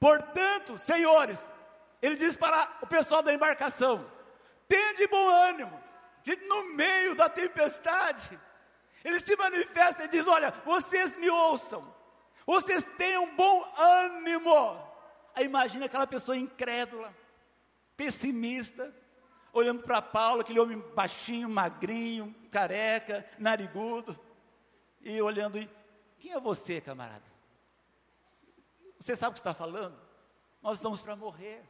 [0.00, 1.48] Portanto, senhores,
[2.02, 4.04] ele diz para o pessoal da embarcação:
[4.66, 5.80] tende bom ânimo,
[6.48, 8.36] no meio da tempestade,
[9.04, 11.94] ele se manifesta e diz: Olha, vocês me ouçam,
[12.46, 14.82] vocês tenham bom ânimo.
[15.34, 17.14] Aí imagina aquela pessoa incrédula,
[17.96, 18.94] pessimista,
[19.52, 24.18] olhando para Paulo, aquele homem baixinho, magrinho, careca, narigudo,
[25.00, 25.68] e olhando, e,
[26.18, 27.34] quem é você, camarada?
[28.98, 30.00] Você sabe o que está falando?
[30.62, 31.62] Nós estamos para morrer.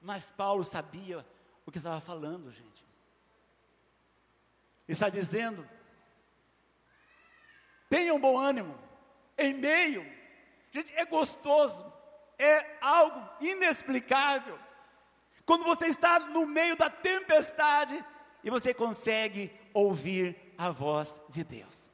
[0.00, 1.24] Mas Paulo sabia
[1.64, 2.84] o que estava falando, gente.
[4.88, 5.64] Ele está dizendo:
[7.92, 8.74] tenham bom ânimo,
[9.36, 10.02] em meio,
[10.70, 11.84] gente, é gostoso,
[12.38, 14.58] é algo inexplicável.
[15.44, 18.02] Quando você está no meio da tempestade
[18.42, 21.90] e você consegue ouvir a voz de Deus,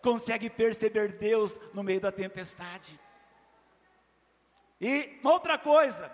[0.00, 3.00] consegue perceber Deus no meio da tempestade.
[4.80, 6.08] E uma outra coisa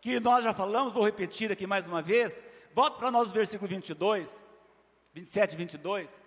[0.00, 2.42] que nós já falamos, vou repetir aqui mais uma vez,
[2.74, 4.42] volta para nós o versículo 22,
[5.14, 6.20] 27 e 22.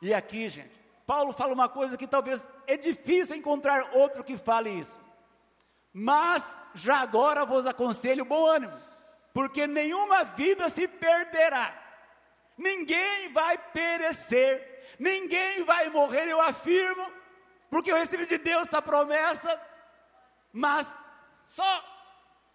[0.00, 4.70] E aqui, gente, Paulo fala uma coisa que talvez é difícil encontrar outro que fale
[4.70, 4.98] isso.
[5.92, 8.76] Mas já agora vos aconselho bom ânimo,
[9.32, 11.74] porque nenhuma vida se perderá,
[12.58, 17.10] ninguém vai perecer, ninguém vai morrer, eu afirmo,
[17.70, 19.58] porque eu recebi de Deus essa promessa,
[20.52, 20.98] mas
[21.46, 21.84] só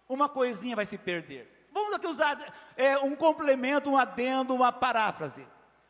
[0.08, 1.68] uma coisinha vai se perder.
[1.72, 2.38] Vamos aqui usar
[2.76, 5.46] é, um complemento, um adendo, uma paráfrase.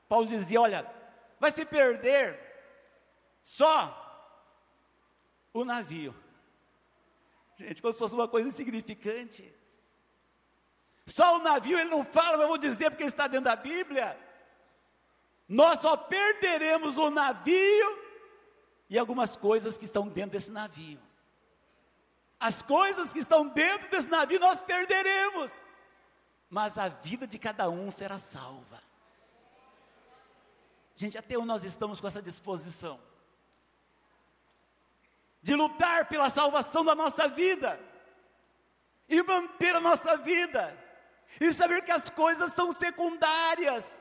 [0.08, 0.86] Paulo dizia: olha,
[1.40, 2.41] vai se perder
[3.42, 3.98] só
[5.52, 6.14] o navio.
[7.58, 9.52] Gente, como se fosse uma coisa insignificante.
[11.06, 14.18] Só o navio ele não fala, mas eu vou dizer porque está dentro da Bíblia.
[15.48, 18.02] Nós só perderemos o navio
[18.88, 21.00] e algumas coisas que estão dentro desse navio.
[22.38, 25.60] As coisas que estão dentro desse navio nós perderemos,
[26.48, 28.82] mas a vida de cada um será salva.
[30.96, 33.00] Gente, até onde nós estamos com essa disposição?
[35.42, 37.80] De lutar pela salvação da nossa vida,
[39.08, 40.76] e manter a nossa vida,
[41.40, 44.00] e saber que as coisas são secundárias.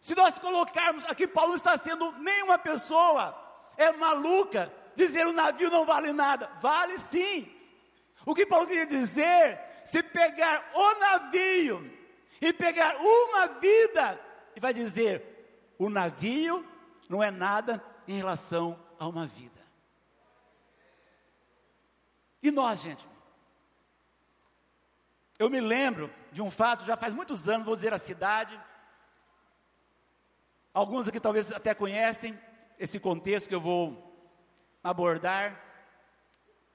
[0.00, 3.36] Se nós colocarmos, aqui Paulo está sendo nenhuma pessoa
[3.76, 6.50] é maluca, dizer o navio não vale nada.
[6.60, 7.50] Vale sim.
[8.26, 11.90] O que Paulo queria dizer, se pegar o navio
[12.40, 14.20] e pegar uma vida,
[14.54, 16.64] e vai dizer, o navio
[17.08, 19.59] não é nada em relação a uma vida.
[22.42, 23.06] E nós, gente?
[25.38, 28.60] Eu me lembro de um fato, já faz muitos anos, vou dizer a cidade.
[30.72, 32.38] Alguns aqui talvez até conhecem
[32.78, 34.10] esse contexto que eu vou
[34.82, 35.60] abordar.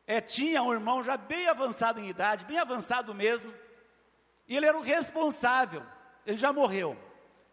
[0.08, 3.54] É, tinha um irmão já bem avançado em idade, bem avançado mesmo,
[4.48, 5.84] e ele era o responsável,
[6.26, 6.96] ele já morreu.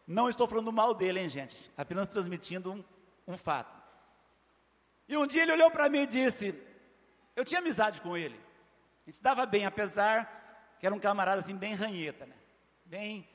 [0.07, 2.85] Não estou falando mal dele, hein, gente, apenas transmitindo um,
[3.27, 3.75] um fato.
[5.09, 6.53] E um dia ele olhou para mim e disse:
[7.35, 8.39] Eu tinha amizade com ele,
[9.07, 12.35] e se dava bem, apesar que era um camarada assim, bem ranheta, né?
[12.93, 13.27] bem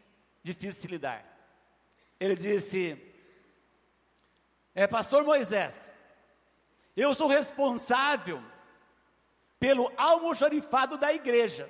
[0.44, 1.26] difícil de lidar.
[2.20, 2.96] Ele disse:
[4.76, 5.90] É, Pastor Moisés,
[6.96, 8.44] eu sou responsável
[9.60, 11.68] pelo almoxarifado da igreja.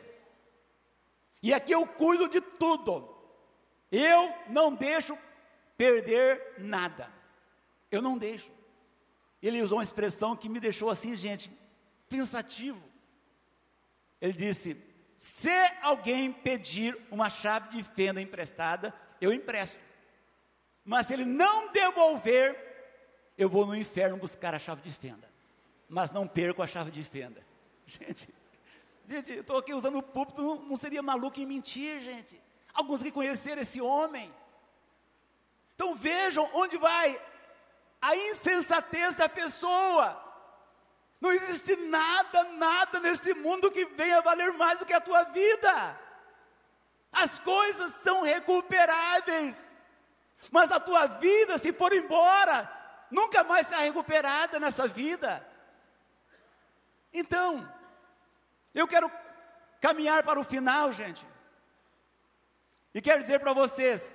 [1.42, 3.16] E aqui eu cuido de tudo.
[3.90, 5.18] Eu não deixo
[5.78, 7.10] perder nada.
[7.90, 8.52] Eu não deixo.
[9.42, 11.50] Ele usou uma expressão que me deixou assim, gente,
[12.10, 12.82] pensativo.
[14.22, 14.78] Ele disse:
[15.18, 15.50] se
[15.82, 19.80] alguém pedir uma chave de fenda emprestada, eu empresto.
[20.86, 22.56] Mas se ele não devolver,
[23.38, 25.30] eu vou no inferno buscar a chave de fenda,
[25.90, 27.46] mas não perco a chave de fenda.
[27.88, 28.28] Gente,
[29.08, 32.38] gente, eu estou aqui usando o púlpito, não, não seria maluco em mentir, gente.
[32.74, 34.30] Alguns que conheceram esse homem.
[35.74, 37.18] Então vejam onde vai
[38.02, 40.27] a insensatez da pessoa.
[41.20, 46.00] Não existe nada, nada nesse mundo que venha valer mais do que a tua vida.
[47.12, 49.70] As coisas são recuperáveis,
[50.52, 52.72] mas a tua vida, se for embora,
[53.10, 55.46] nunca mais será recuperada nessa vida.
[57.12, 57.68] Então,
[58.76, 59.12] eu quero
[59.82, 61.26] caminhar para o final, gente.
[62.94, 64.14] E quero dizer para vocês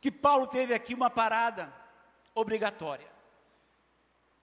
[0.00, 1.72] que Paulo teve aqui uma parada
[2.34, 3.17] obrigatória.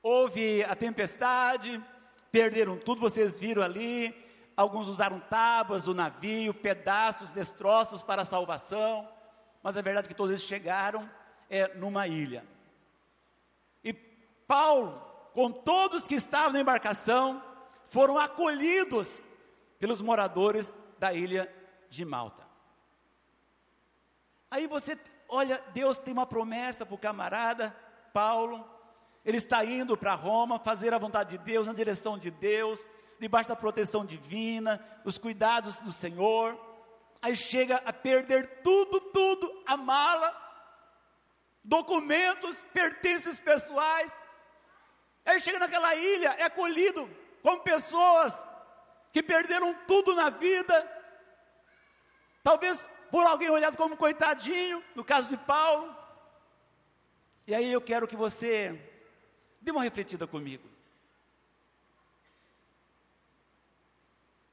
[0.07, 1.83] Houve a tempestade,
[2.31, 4.15] perderam tudo, vocês viram ali.
[4.55, 9.09] Alguns usaram tábuas do navio, pedaços, destroços para a salvação.
[9.63, 11.09] Mas é verdade que todos eles chegaram
[11.49, 12.45] é numa ilha.
[13.83, 15.01] E Paulo,
[15.33, 17.41] com todos que estavam na embarcação,
[17.89, 19.19] foram acolhidos
[19.79, 21.51] pelos moradores da ilha
[21.89, 22.45] de Malta.
[24.51, 27.75] Aí você olha, Deus tem uma promessa para o camarada
[28.13, 28.74] Paulo,
[29.25, 32.85] ele está indo para Roma fazer a vontade de Deus, na direção de Deus,
[33.19, 36.55] debaixo da proteção divina, os cuidados do Senhor.
[37.21, 40.31] Aí chega a perder tudo, tudo, a mala,
[41.63, 44.15] documentos, pertences pessoais.
[45.25, 47.09] Aí chega naquela ilha, é acolhido
[47.41, 48.45] com pessoas
[49.11, 50.91] que perderam tudo na vida,
[52.43, 55.95] talvez por alguém olhado como coitadinho, no caso de Paulo.
[57.47, 58.94] E aí eu quero que você
[59.65, 60.69] dê uma refletida comigo.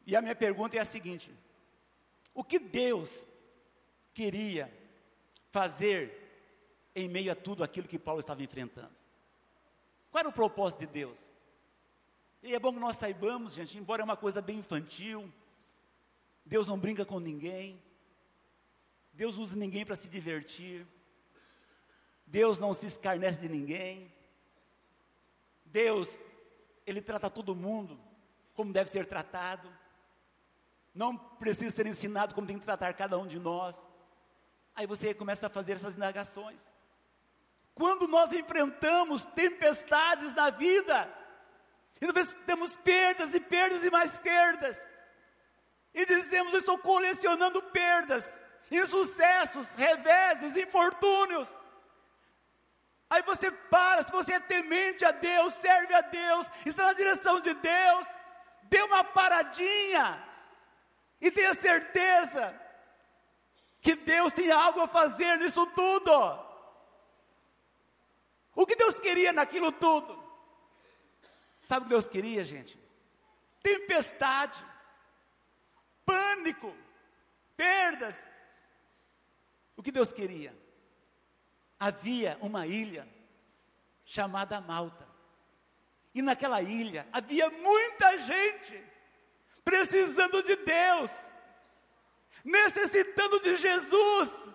[0.07, 1.33] E a minha pergunta é a seguinte:
[2.35, 3.27] o que Deus
[4.13, 4.73] queria
[5.51, 6.19] fazer
[6.95, 8.93] em meio a tudo aquilo que Paulo estava enfrentando?
[10.11, 11.31] Qual era o propósito de Deus?
[12.43, 15.33] E é bom que nós saibamos, gente, embora é uma coisa bem infantil,
[16.45, 17.81] Deus não brinca com ninguém,
[19.13, 20.87] Deus usa ninguém para se divertir.
[22.27, 24.11] Deus não se escarnece de ninguém.
[25.73, 26.21] Deus,
[26.87, 27.99] Ele trata todo mundo
[28.55, 29.69] como deve ser tratado.
[30.95, 33.87] Não precisa ser ensinado como tem que tratar cada um de nós.
[34.75, 36.71] Aí você começa a fazer essas indagações.
[37.75, 41.13] Quando nós enfrentamos tempestades na vida,
[42.01, 44.87] e talvez temos perdas e perdas e mais perdas,
[45.95, 48.41] e dizemos: Eu estou colecionando perdas
[48.73, 51.59] insucessos, reveses, infortúnios.
[53.13, 57.41] Aí você para, se você é temente a Deus, serve a Deus, está na direção
[57.41, 58.07] de Deus,
[58.63, 60.07] dê uma paradinha
[61.21, 62.59] e tenha certeza
[63.83, 66.11] que Deus tem algo a fazer nisso tudo.
[68.55, 70.19] O que Deus queria naquilo tudo?
[71.59, 72.81] Sabe o que Deus queria, gente?
[73.63, 74.59] Tempestade,
[76.07, 76.75] pânico,
[77.59, 78.27] perdas,
[79.77, 80.63] o que Deus queria?
[81.85, 83.09] Havia uma ilha
[84.05, 85.05] chamada Malta.
[86.15, 88.81] E naquela ilha havia muita gente
[89.65, 91.27] precisando de Deus,
[92.45, 94.49] necessitando de Jesus.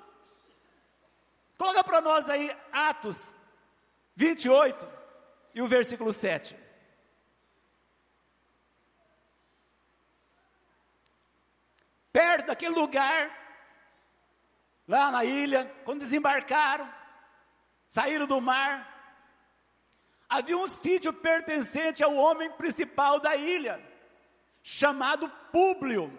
[1.57, 3.35] Coloca para nós aí Atos
[4.15, 4.87] 28
[5.53, 6.57] e o versículo 7.
[12.13, 13.37] Perto daquele lugar
[14.87, 16.95] lá na ilha, quando desembarcaram,
[17.87, 18.97] saíram do mar,
[20.29, 23.81] havia um sítio pertencente ao homem principal da ilha,
[24.61, 26.11] chamado Públio,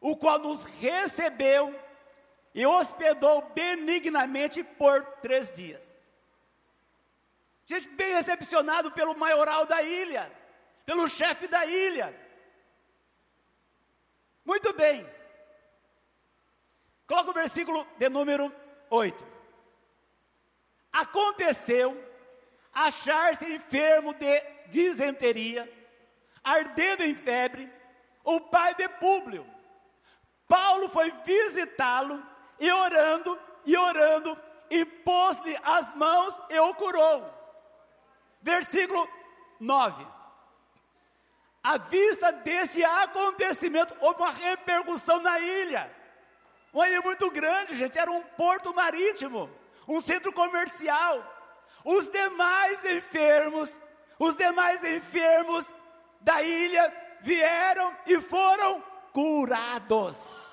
[0.00, 1.74] o qual nos recebeu
[2.54, 5.96] e hospedou benignamente por três dias.
[7.66, 10.32] Gente, bem recepcionado pelo maioral da ilha,
[10.86, 12.18] pelo chefe da ilha.
[14.44, 15.06] Muito bem.
[17.06, 18.50] Coloca o versículo de número
[18.88, 19.37] 8.
[21.00, 21.96] Aconteceu
[22.72, 25.70] achar-se enfermo de disenteria,
[26.42, 27.70] ardendo em febre,
[28.24, 29.46] o pai de Públio.
[30.48, 32.22] Paulo foi visitá-lo
[32.58, 34.38] e orando, e orando,
[34.70, 37.32] impôs-lhe as mãos e o curou.
[38.42, 39.08] Versículo
[39.60, 40.06] 9.
[41.62, 45.94] À vista deste acontecimento, houve uma repercussão na ilha.
[46.72, 49.50] Uma ilha muito grande, gente, era um porto marítimo,
[49.88, 51.24] um centro comercial.
[51.84, 53.80] Os demais enfermos,
[54.18, 55.74] os demais enfermos
[56.20, 58.82] da ilha vieram e foram
[59.12, 60.52] curados.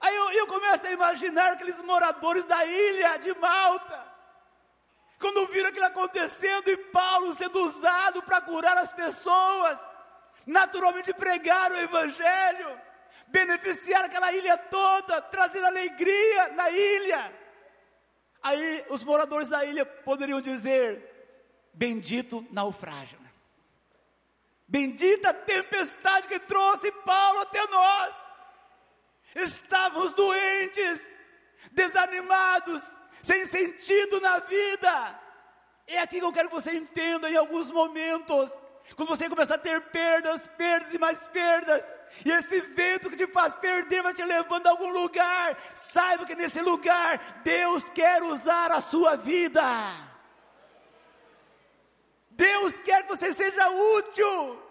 [0.00, 4.04] Aí eu, eu começo a imaginar aqueles moradores da ilha de Malta,
[5.18, 9.80] quando viram aquilo acontecendo e Paulo sendo usado para curar as pessoas,
[10.46, 12.78] naturalmente pregar o Evangelho
[13.28, 17.32] beneficiar aquela ilha toda, trazer alegria na ilha.
[18.42, 21.10] Aí os moradores da ilha poderiam dizer:
[21.72, 23.30] Bendito naufrágio, né?
[24.68, 28.14] bendita tempestade que trouxe Paulo até nós.
[29.34, 31.14] Estávamos doentes,
[31.72, 35.20] desanimados, sem sentido na vida.
[35.86, 38.60] É aqui que eu quero que você entenda em alguns momentos
[38.96, 41.92] quando você começa a ter perdas, perdas e mais perdas,
[42.24, 46.34] e esse vento que te faz perder vai te levando a algum lugar, saiba que
[46.34, 49.62] nesse lugar Deus quer usar a sua vida.
[52.30, 54.62] Deus quer que você seja útil.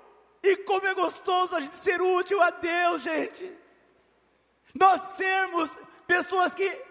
[0.41, 3.57] E como é gostoso a gente ser útil a Deus, gente.
[4.75, 6.81] Nós sermos pessoas que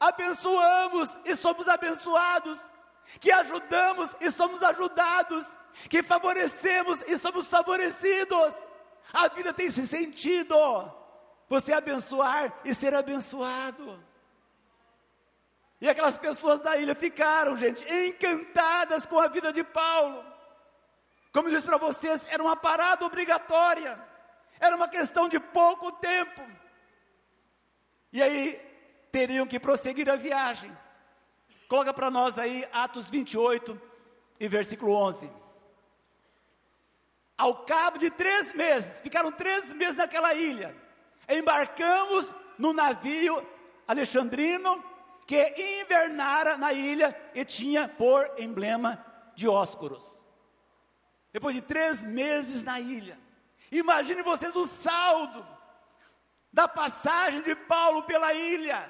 [0.00, 2.68] abençoamos e somos abençoados,
[3.20, 5.56] que ajudamos e somos ajudados,
[5.88, 8.66] que favorecemos e somos favorecidos.
[9.12, 10.56] A vida tem esse sentido.
[11.48, 14.04] Você abençoar e ser abençoado.
[15.80, 20.24] E aquelas pessoas da ilha ficaram, gente, encantadas com a vida de Paulo.
[21.32, 23.98] Como eu disse para vocês, era uma parada obrigatória,
[24.58, 26.42] era uma questão de pouco tempo.
[28.12, 28.60] E aí
[29.12, 30.76] teriam que prosseguir a viagem.
[31.68, 33.80] Coloca para nós aí Atos 28
[34.40, 35.30] e versículo 11.
[37.36, 40.74] Ao cabo de três meses, ficaram três meses naquela ilha,
[41.28, 43.46] embarcamos no navio
[43.86, 44.82] alexandrino
[45.26, 49.04] que invernara na ilha e tinha por emblema
[49.36, 50.04] Dióscuros.
[51.32, 53.20] Depois de três meses na ilha,
[53.70, 55.46] imagine vocês o saldo
[56.50, 58.88] da passagem de Paulo pela ilha,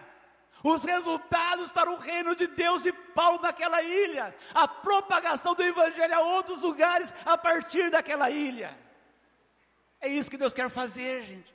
[0.63, 6.15] os resultados para o reino de Deus e Paulo naquela ilha, a propagação do Evangelho
[6.15, 8.77] a outros lugares a partir daquela ilha.
[10.01, 11.55] É isso que Deus quer fazer, gente.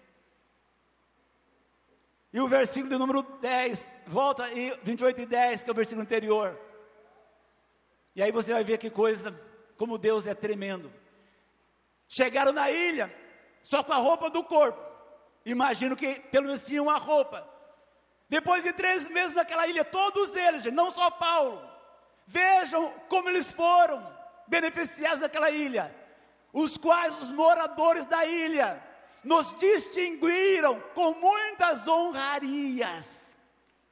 [2.31, 6.01] E o versículo de número 10, volta aí, 28 e 10, que é o versículo
[6.01, 6.59] anterior.
[8.15, 9.39] E aí você vai ver que coisa,
[9.77, 10.91] como Deus é tremendo.
[12.07, 13.13] Chegaram na ilha,
[13.61, 14.81] só com a roupa do corpo.
[15.45, 17.52] Imagino que pelo menos tinham uma roupa.
[18.33, 21.61] Depois de três meses naquela ilha, todos eles, não só Paulo,
[22.25, 24.11] vejam como eles foram
[24.47, 25.95] beneficiados daquela ilha,
[26.51, 28.83] os quais os moradores da ilha
[29.23, 33.35] nos distinguiram com muitas honrarias,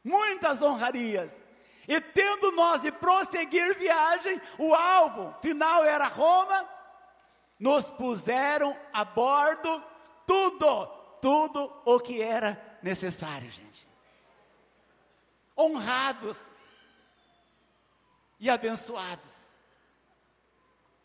[0.04, 1.40] muitas honrarias.
[1.88, 6.68] E tendo nós de prosseguir viagem, o alvo final era Roma,
[7.60, 9.84] nos puseram a bordo
[10.26, 10.88] tudo,
[11.22, 13.91] tudo o que era necessário, gente.
[15.62, 16.54] Honrados
[18.40, 19.52] e abençoados.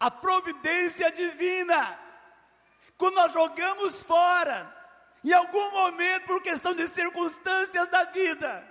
[0.00, 2.06] A providência divina
[2.96, 4.74] quando nós jogamos fora,
[5.22, 8.66] em algum momento, por questão de circunstâncias da vida,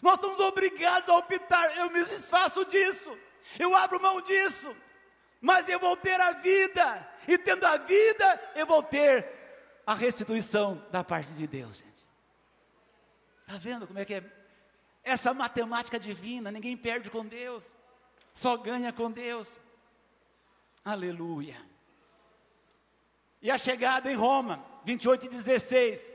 [0.00, 3.16] nós somos obrigados a optar: eu me desfaço disso,
[3.58, 4.74] eu abro mão disso,
[5.40, 9.26] mas eu vou ter a vida, e tendo a vida, eu vou ter
[9.86, 12.06] a restituição da parte de Deus, gente.
[13.46, 14.39] Está vendo como é que é?
[15.02, 17.74] Essa matemática divina, ninguém perde com Deus,
[18.34, 19.58] só ganha com Deus.
[20.84, 21.56] Aleluia.
[23.42, 26.12] E a chegada em Roma, 28 e 16.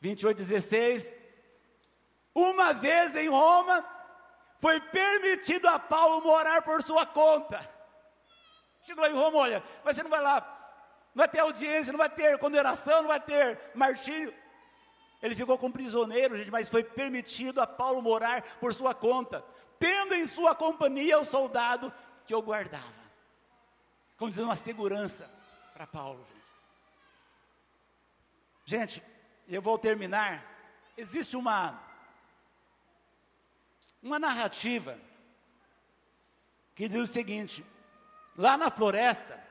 [0.00, 1.16] 28 e 16.
[2.34, 3.84] Uma vez em Roma,
[4.60, 7.68] foi permitido a Paulo morar por sua conta.
[8.82, 10.40] Chegou lá em Roma, olha, mas você não vai lá,
[11.14, 14.32] não vai ter audiência, não vai ter condenação, não vai ter martírio.
[15.22, 19.44] Ele ficou como prisioneiro, gente, mas foi permitido a Paulo morar por sua conta,
[19.78, 21.92] tendo em sua companhia o soldado
[22.26, 22.98] que o guardava
[24.18, 25.32] como dizer, uma segurança
[25.72, 26.26] para Paulo,
[28.66, 28.98] gente.
[28.98, 29.02] Gente,
[29.46, 30.44] eu vou terminar.
[30.96, 31.80] Existe uma
[34.02, 34.98] uma narrativa
[36.74, 37.64] que diz o seguinte:
[38.36, 39.42] lá na floresta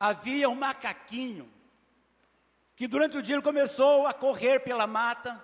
[0.00, 1.52] havia um macaquinho
[2.82, 5.40] que durante o dia ele começou a correr pela mata,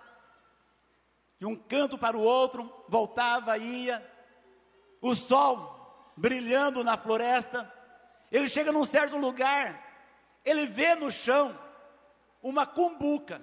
[1.38, 4.04] de um canto para o outro, voltava, ia.
[5.00, 7.72] O sol brilhando na floresta.
[8.32, 9.80] Ele chega num certo lugar,
[10.44, 11.56] ele vê no chão
[12.42, 13.40] uma cumbuca.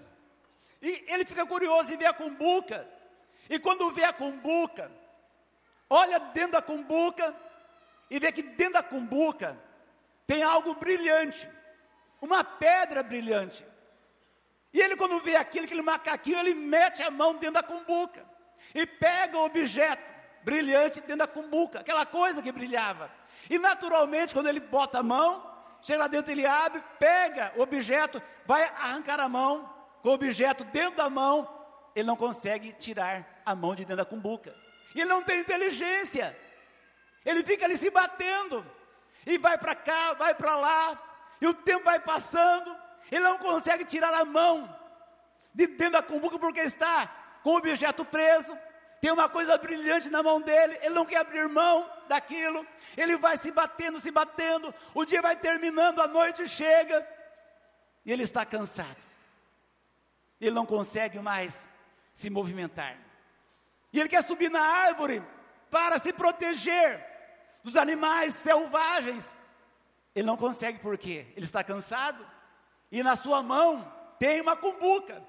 [0.82, 2.86] E ele fica curioso em ver a cumbuca.
[3.50, 4.92] E quando vê a cumbuca,
[5.90, 7.34] olha dentro da cumbuca
[8.12, 9.58] e vê que dentro da cumbuca
[10.28, 11.50] tem algo brilhante,
[12.22, 13.66] uma pedra brilhante.
[14.76, 18.26] E ele, quando vê aquilo, aquele macaquinho, ele mete a mão dentro da cumbuca
[18.74, 20.04] e pega o objeto
[20.44, 23.10] brilhante dentro da cumbuca, aquela coisa que brilhava.
[23.50, 25.50] E naturalmente, quando ele bota a mão,
[25.82, 30.66] chega lá dentro, ele abre, pega o objeto, vai arrancar a mão, com o objeto
[30.66, 31.50] dentro da mão,
[31.96, 34.54] ele não consegue tirar a mão de dentro da cumbuca.
[34.94, 36.38] E ele não tem inteligência.
[37.26, 38.66] Ele fica ali se batendo.
[39.26, 41.02] E vai para cá, vai para lá.
[41.40, 42.84] E o tempo vai passando.
[43.12, 44.74] Ele não consegue tirar a mão
[45.54, 47.08] de dentro da cumbuca porque está
[47.44, 48.58] com o objeto preso.
[49.02, 52.66] Tem uma coisa brilhante na mão dele, ele não quer abrir mão daquilo,
[52.98, 57.08] ele vai se batendo, se batendo, o dia vai terminando, a noite chega,
[58.04, 58.98] e ele está cansado,
[60.42, 61.68] ele não consegue mais
[62.14, 62.98] se movimentar,
[63.94, 65.22] e ele quer subir na árvore
[65.70, 67.06] para se proteger
[67.64, 69.36] dos animais selvagens,
[70.16, 71.28] ele não consegue por quê?
[71.36, 72.26] Ele está cansado,
[72.92, 75.22] e na sua mão tem uma cumbuca,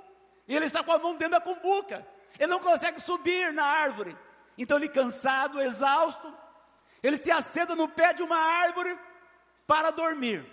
[0.48, 2.06] E ele está com a mão dentro da cumbuca.
[2.38, 4.16] Ele não consegue subir na árvore.
[4.56, 6.32] Então ele cansado, exausto,
[7.02, 8.96] ele se assenta no pé de uma árvore
[9.66, 10.46] para dormir,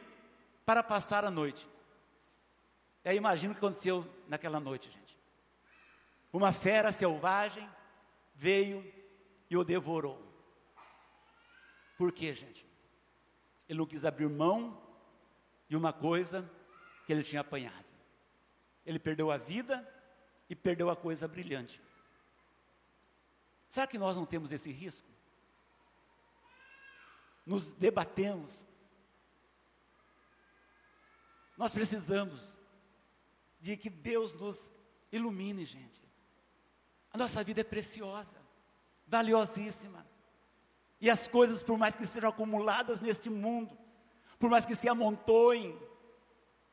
[0.65, 1.69] para passar a noite.
[3.05, 5.17] E aí imagina o que aconteceu naquela noite, gente.
[6.31, 7.69] Uma fera selvagem
[8.33, 8.83] veio
[9.49, 10.21] e o devorou.
[11.97, 12.65] Por quê, gente?
[13.69, 14.81] Ele não quis abrir mão
[15.69, 16.49] de uma coisa
[17.05, 17.85] que ele tinha apanhado.
[18.85, 19.87] Ele perdeu a vida
[20.49, 21.81] e perdeu a coisa brilhante.
[23.69, 25.07] Será que nós não temos esse risco?
[27.45, 28.63] Nos debatemos.
[31.57, 32.57] Nós precisamos
[33.59, 34.71] de que Deus nos
[35.11, 36.01] ilumine, gente.
[37.11, 38.37] A nossa vida é preciosa,
[39.07, 40.05] valiosíssima.
[40.99, 43.77] E as coisas, por mais que sejam acumuladas neste mundo,
[44.39, 45.79] por mais que se amontoem,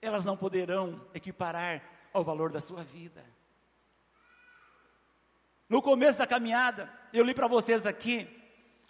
[0.01, 1.83] elas não poderão equiparar
[2.13, 3.25] ao valor da sua vida.
[5.69, 8.29] No começo da caminhada, eu li para vocês aqui,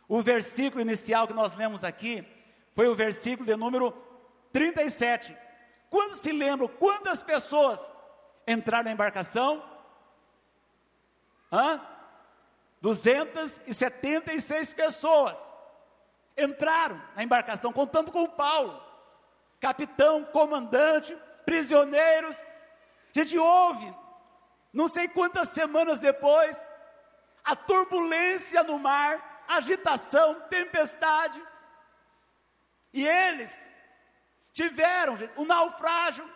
[0.08, 2.26] o versículo inicial que nós lemos aqui,
[2.74, 3.92] foi o versículo de número
[4.52, 5.36] 37.
[5.90, 7.90] Quando se lembram quantas pessoas
[8.46, 9.62] entraram na embarcação?
[11.52, 11.80] Hã?
[12.80, 15.52] 276 pessoas
[16.36, 18.80] entraram na embarcação, contando com Paulo,
[19.60, 22.36] capitão, comandante, prisioneiros.
[23.14, 23.94] A gente ouve,
[24.72, 26.68] não sei quantas semanas depois,
[27.44, 31.42] a turbulência no mar, agitação, tempestade.
[32.92, 33.68] E eles
[34.52, 36.28] tiveram gente, um naufrágio,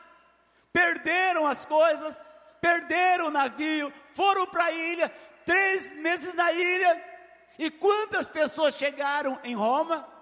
[0.72, 2.24] perderam as coisas,
[2.60, 5.08] perderam o navio, foram para a ilha,
[5.44, 7.14] três meses na ilha.
[7.58, 10.13] E quantas pessoas chegaram em Roma?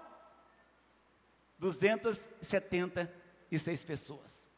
[1.63, 4.49] 276 pessoas.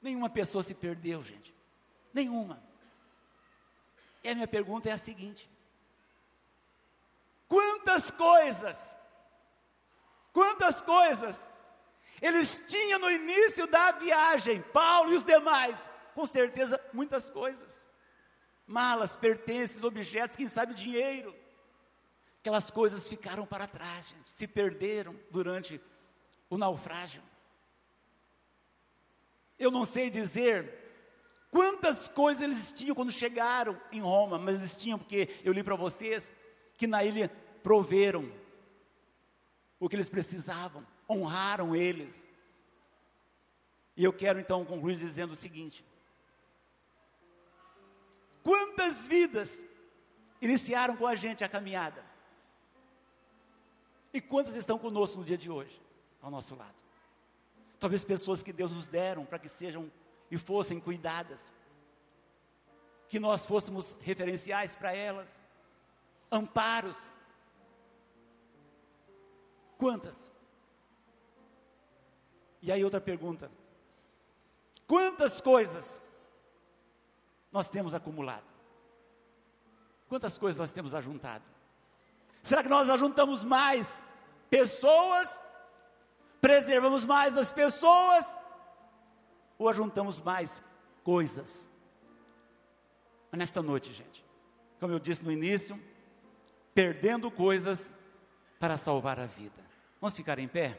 [0.00, 1.54] Nenhuma pessoa se perdeu, gente.
[2.14, 2.62] Nenhuma.
[4.22, 5.50] E a minha pergunta é a seguinte:
[7.46, 8.96] quantas coisas,
[10.32, 11.46] quantas coisas
[12.22, 17.90] eles tinham no início da viagem, Paulo e os demais, com certeza muitas coisas,
[18.66, 21.36] malas, pertences, objetos, quem sabe dinheiro.
[22.40, 25.78] Aquelas coisas ficaram para trás, gente, se perderam durante
[26.54, 27.22] o naufrágio.
[29.58, 30.82] Eu não sei dizer
[31.50, 35.76] quantas coisas eles tinham quando chegaram em Roma, mas eles tinham, porque eu li para
[35.76, 36.34] vocês,
[36.76, 37.28] que na ilha
[37.62, 38.30] proveram
[39.78, 42.28] o que eles precisavam honraram eles.
[43.96, 45.84] E eu quero então concluir dizendo o seguinte:
[48.42, 49.64] quantas vidas
[50.40, 52.04] iniciaram com a gente a caminhada?
[54.12, 55.80] E quantas estão conosco no dia de hoje,
[56.24, 56.82] ao nosso lado?
[57.78, 59.92] Talvez pessoas que Deus nos deram para que sejam
[60.30, 61.52] e fossem cuidadas,
[63.08, 65.42] que nós fôssemos referenciais para elas,
[66.32, 67.12] amparos.
[69.76, 70.32] Quantas?
[72.62, 73.50] E aí outra pergunta:
[74.86, 76.02] quantas coisas
[77.52, 78.46] nós temos acumulado?
[80.08, 81.44] Quantas coisas nós temos ajuntado?
[82.42, 84.00] Será que nós ajuntamos mais
[84.48, 85.42] pessoas?
[86.44, 88.36] Preservamos mais as pessoas?
[89.56, 90.62] Ou ajuntamos mais
[91.02, 91.66] coisas?
[93.32, 94.22] Mas nesta noite, gente,
[94.78, 95.82] como eu disse no início,
[96.74, 97.90] perdendo coisas
[98.60, 99.64] para salvar a vida.
[99.98, 100.78] Vamos ficar em pé?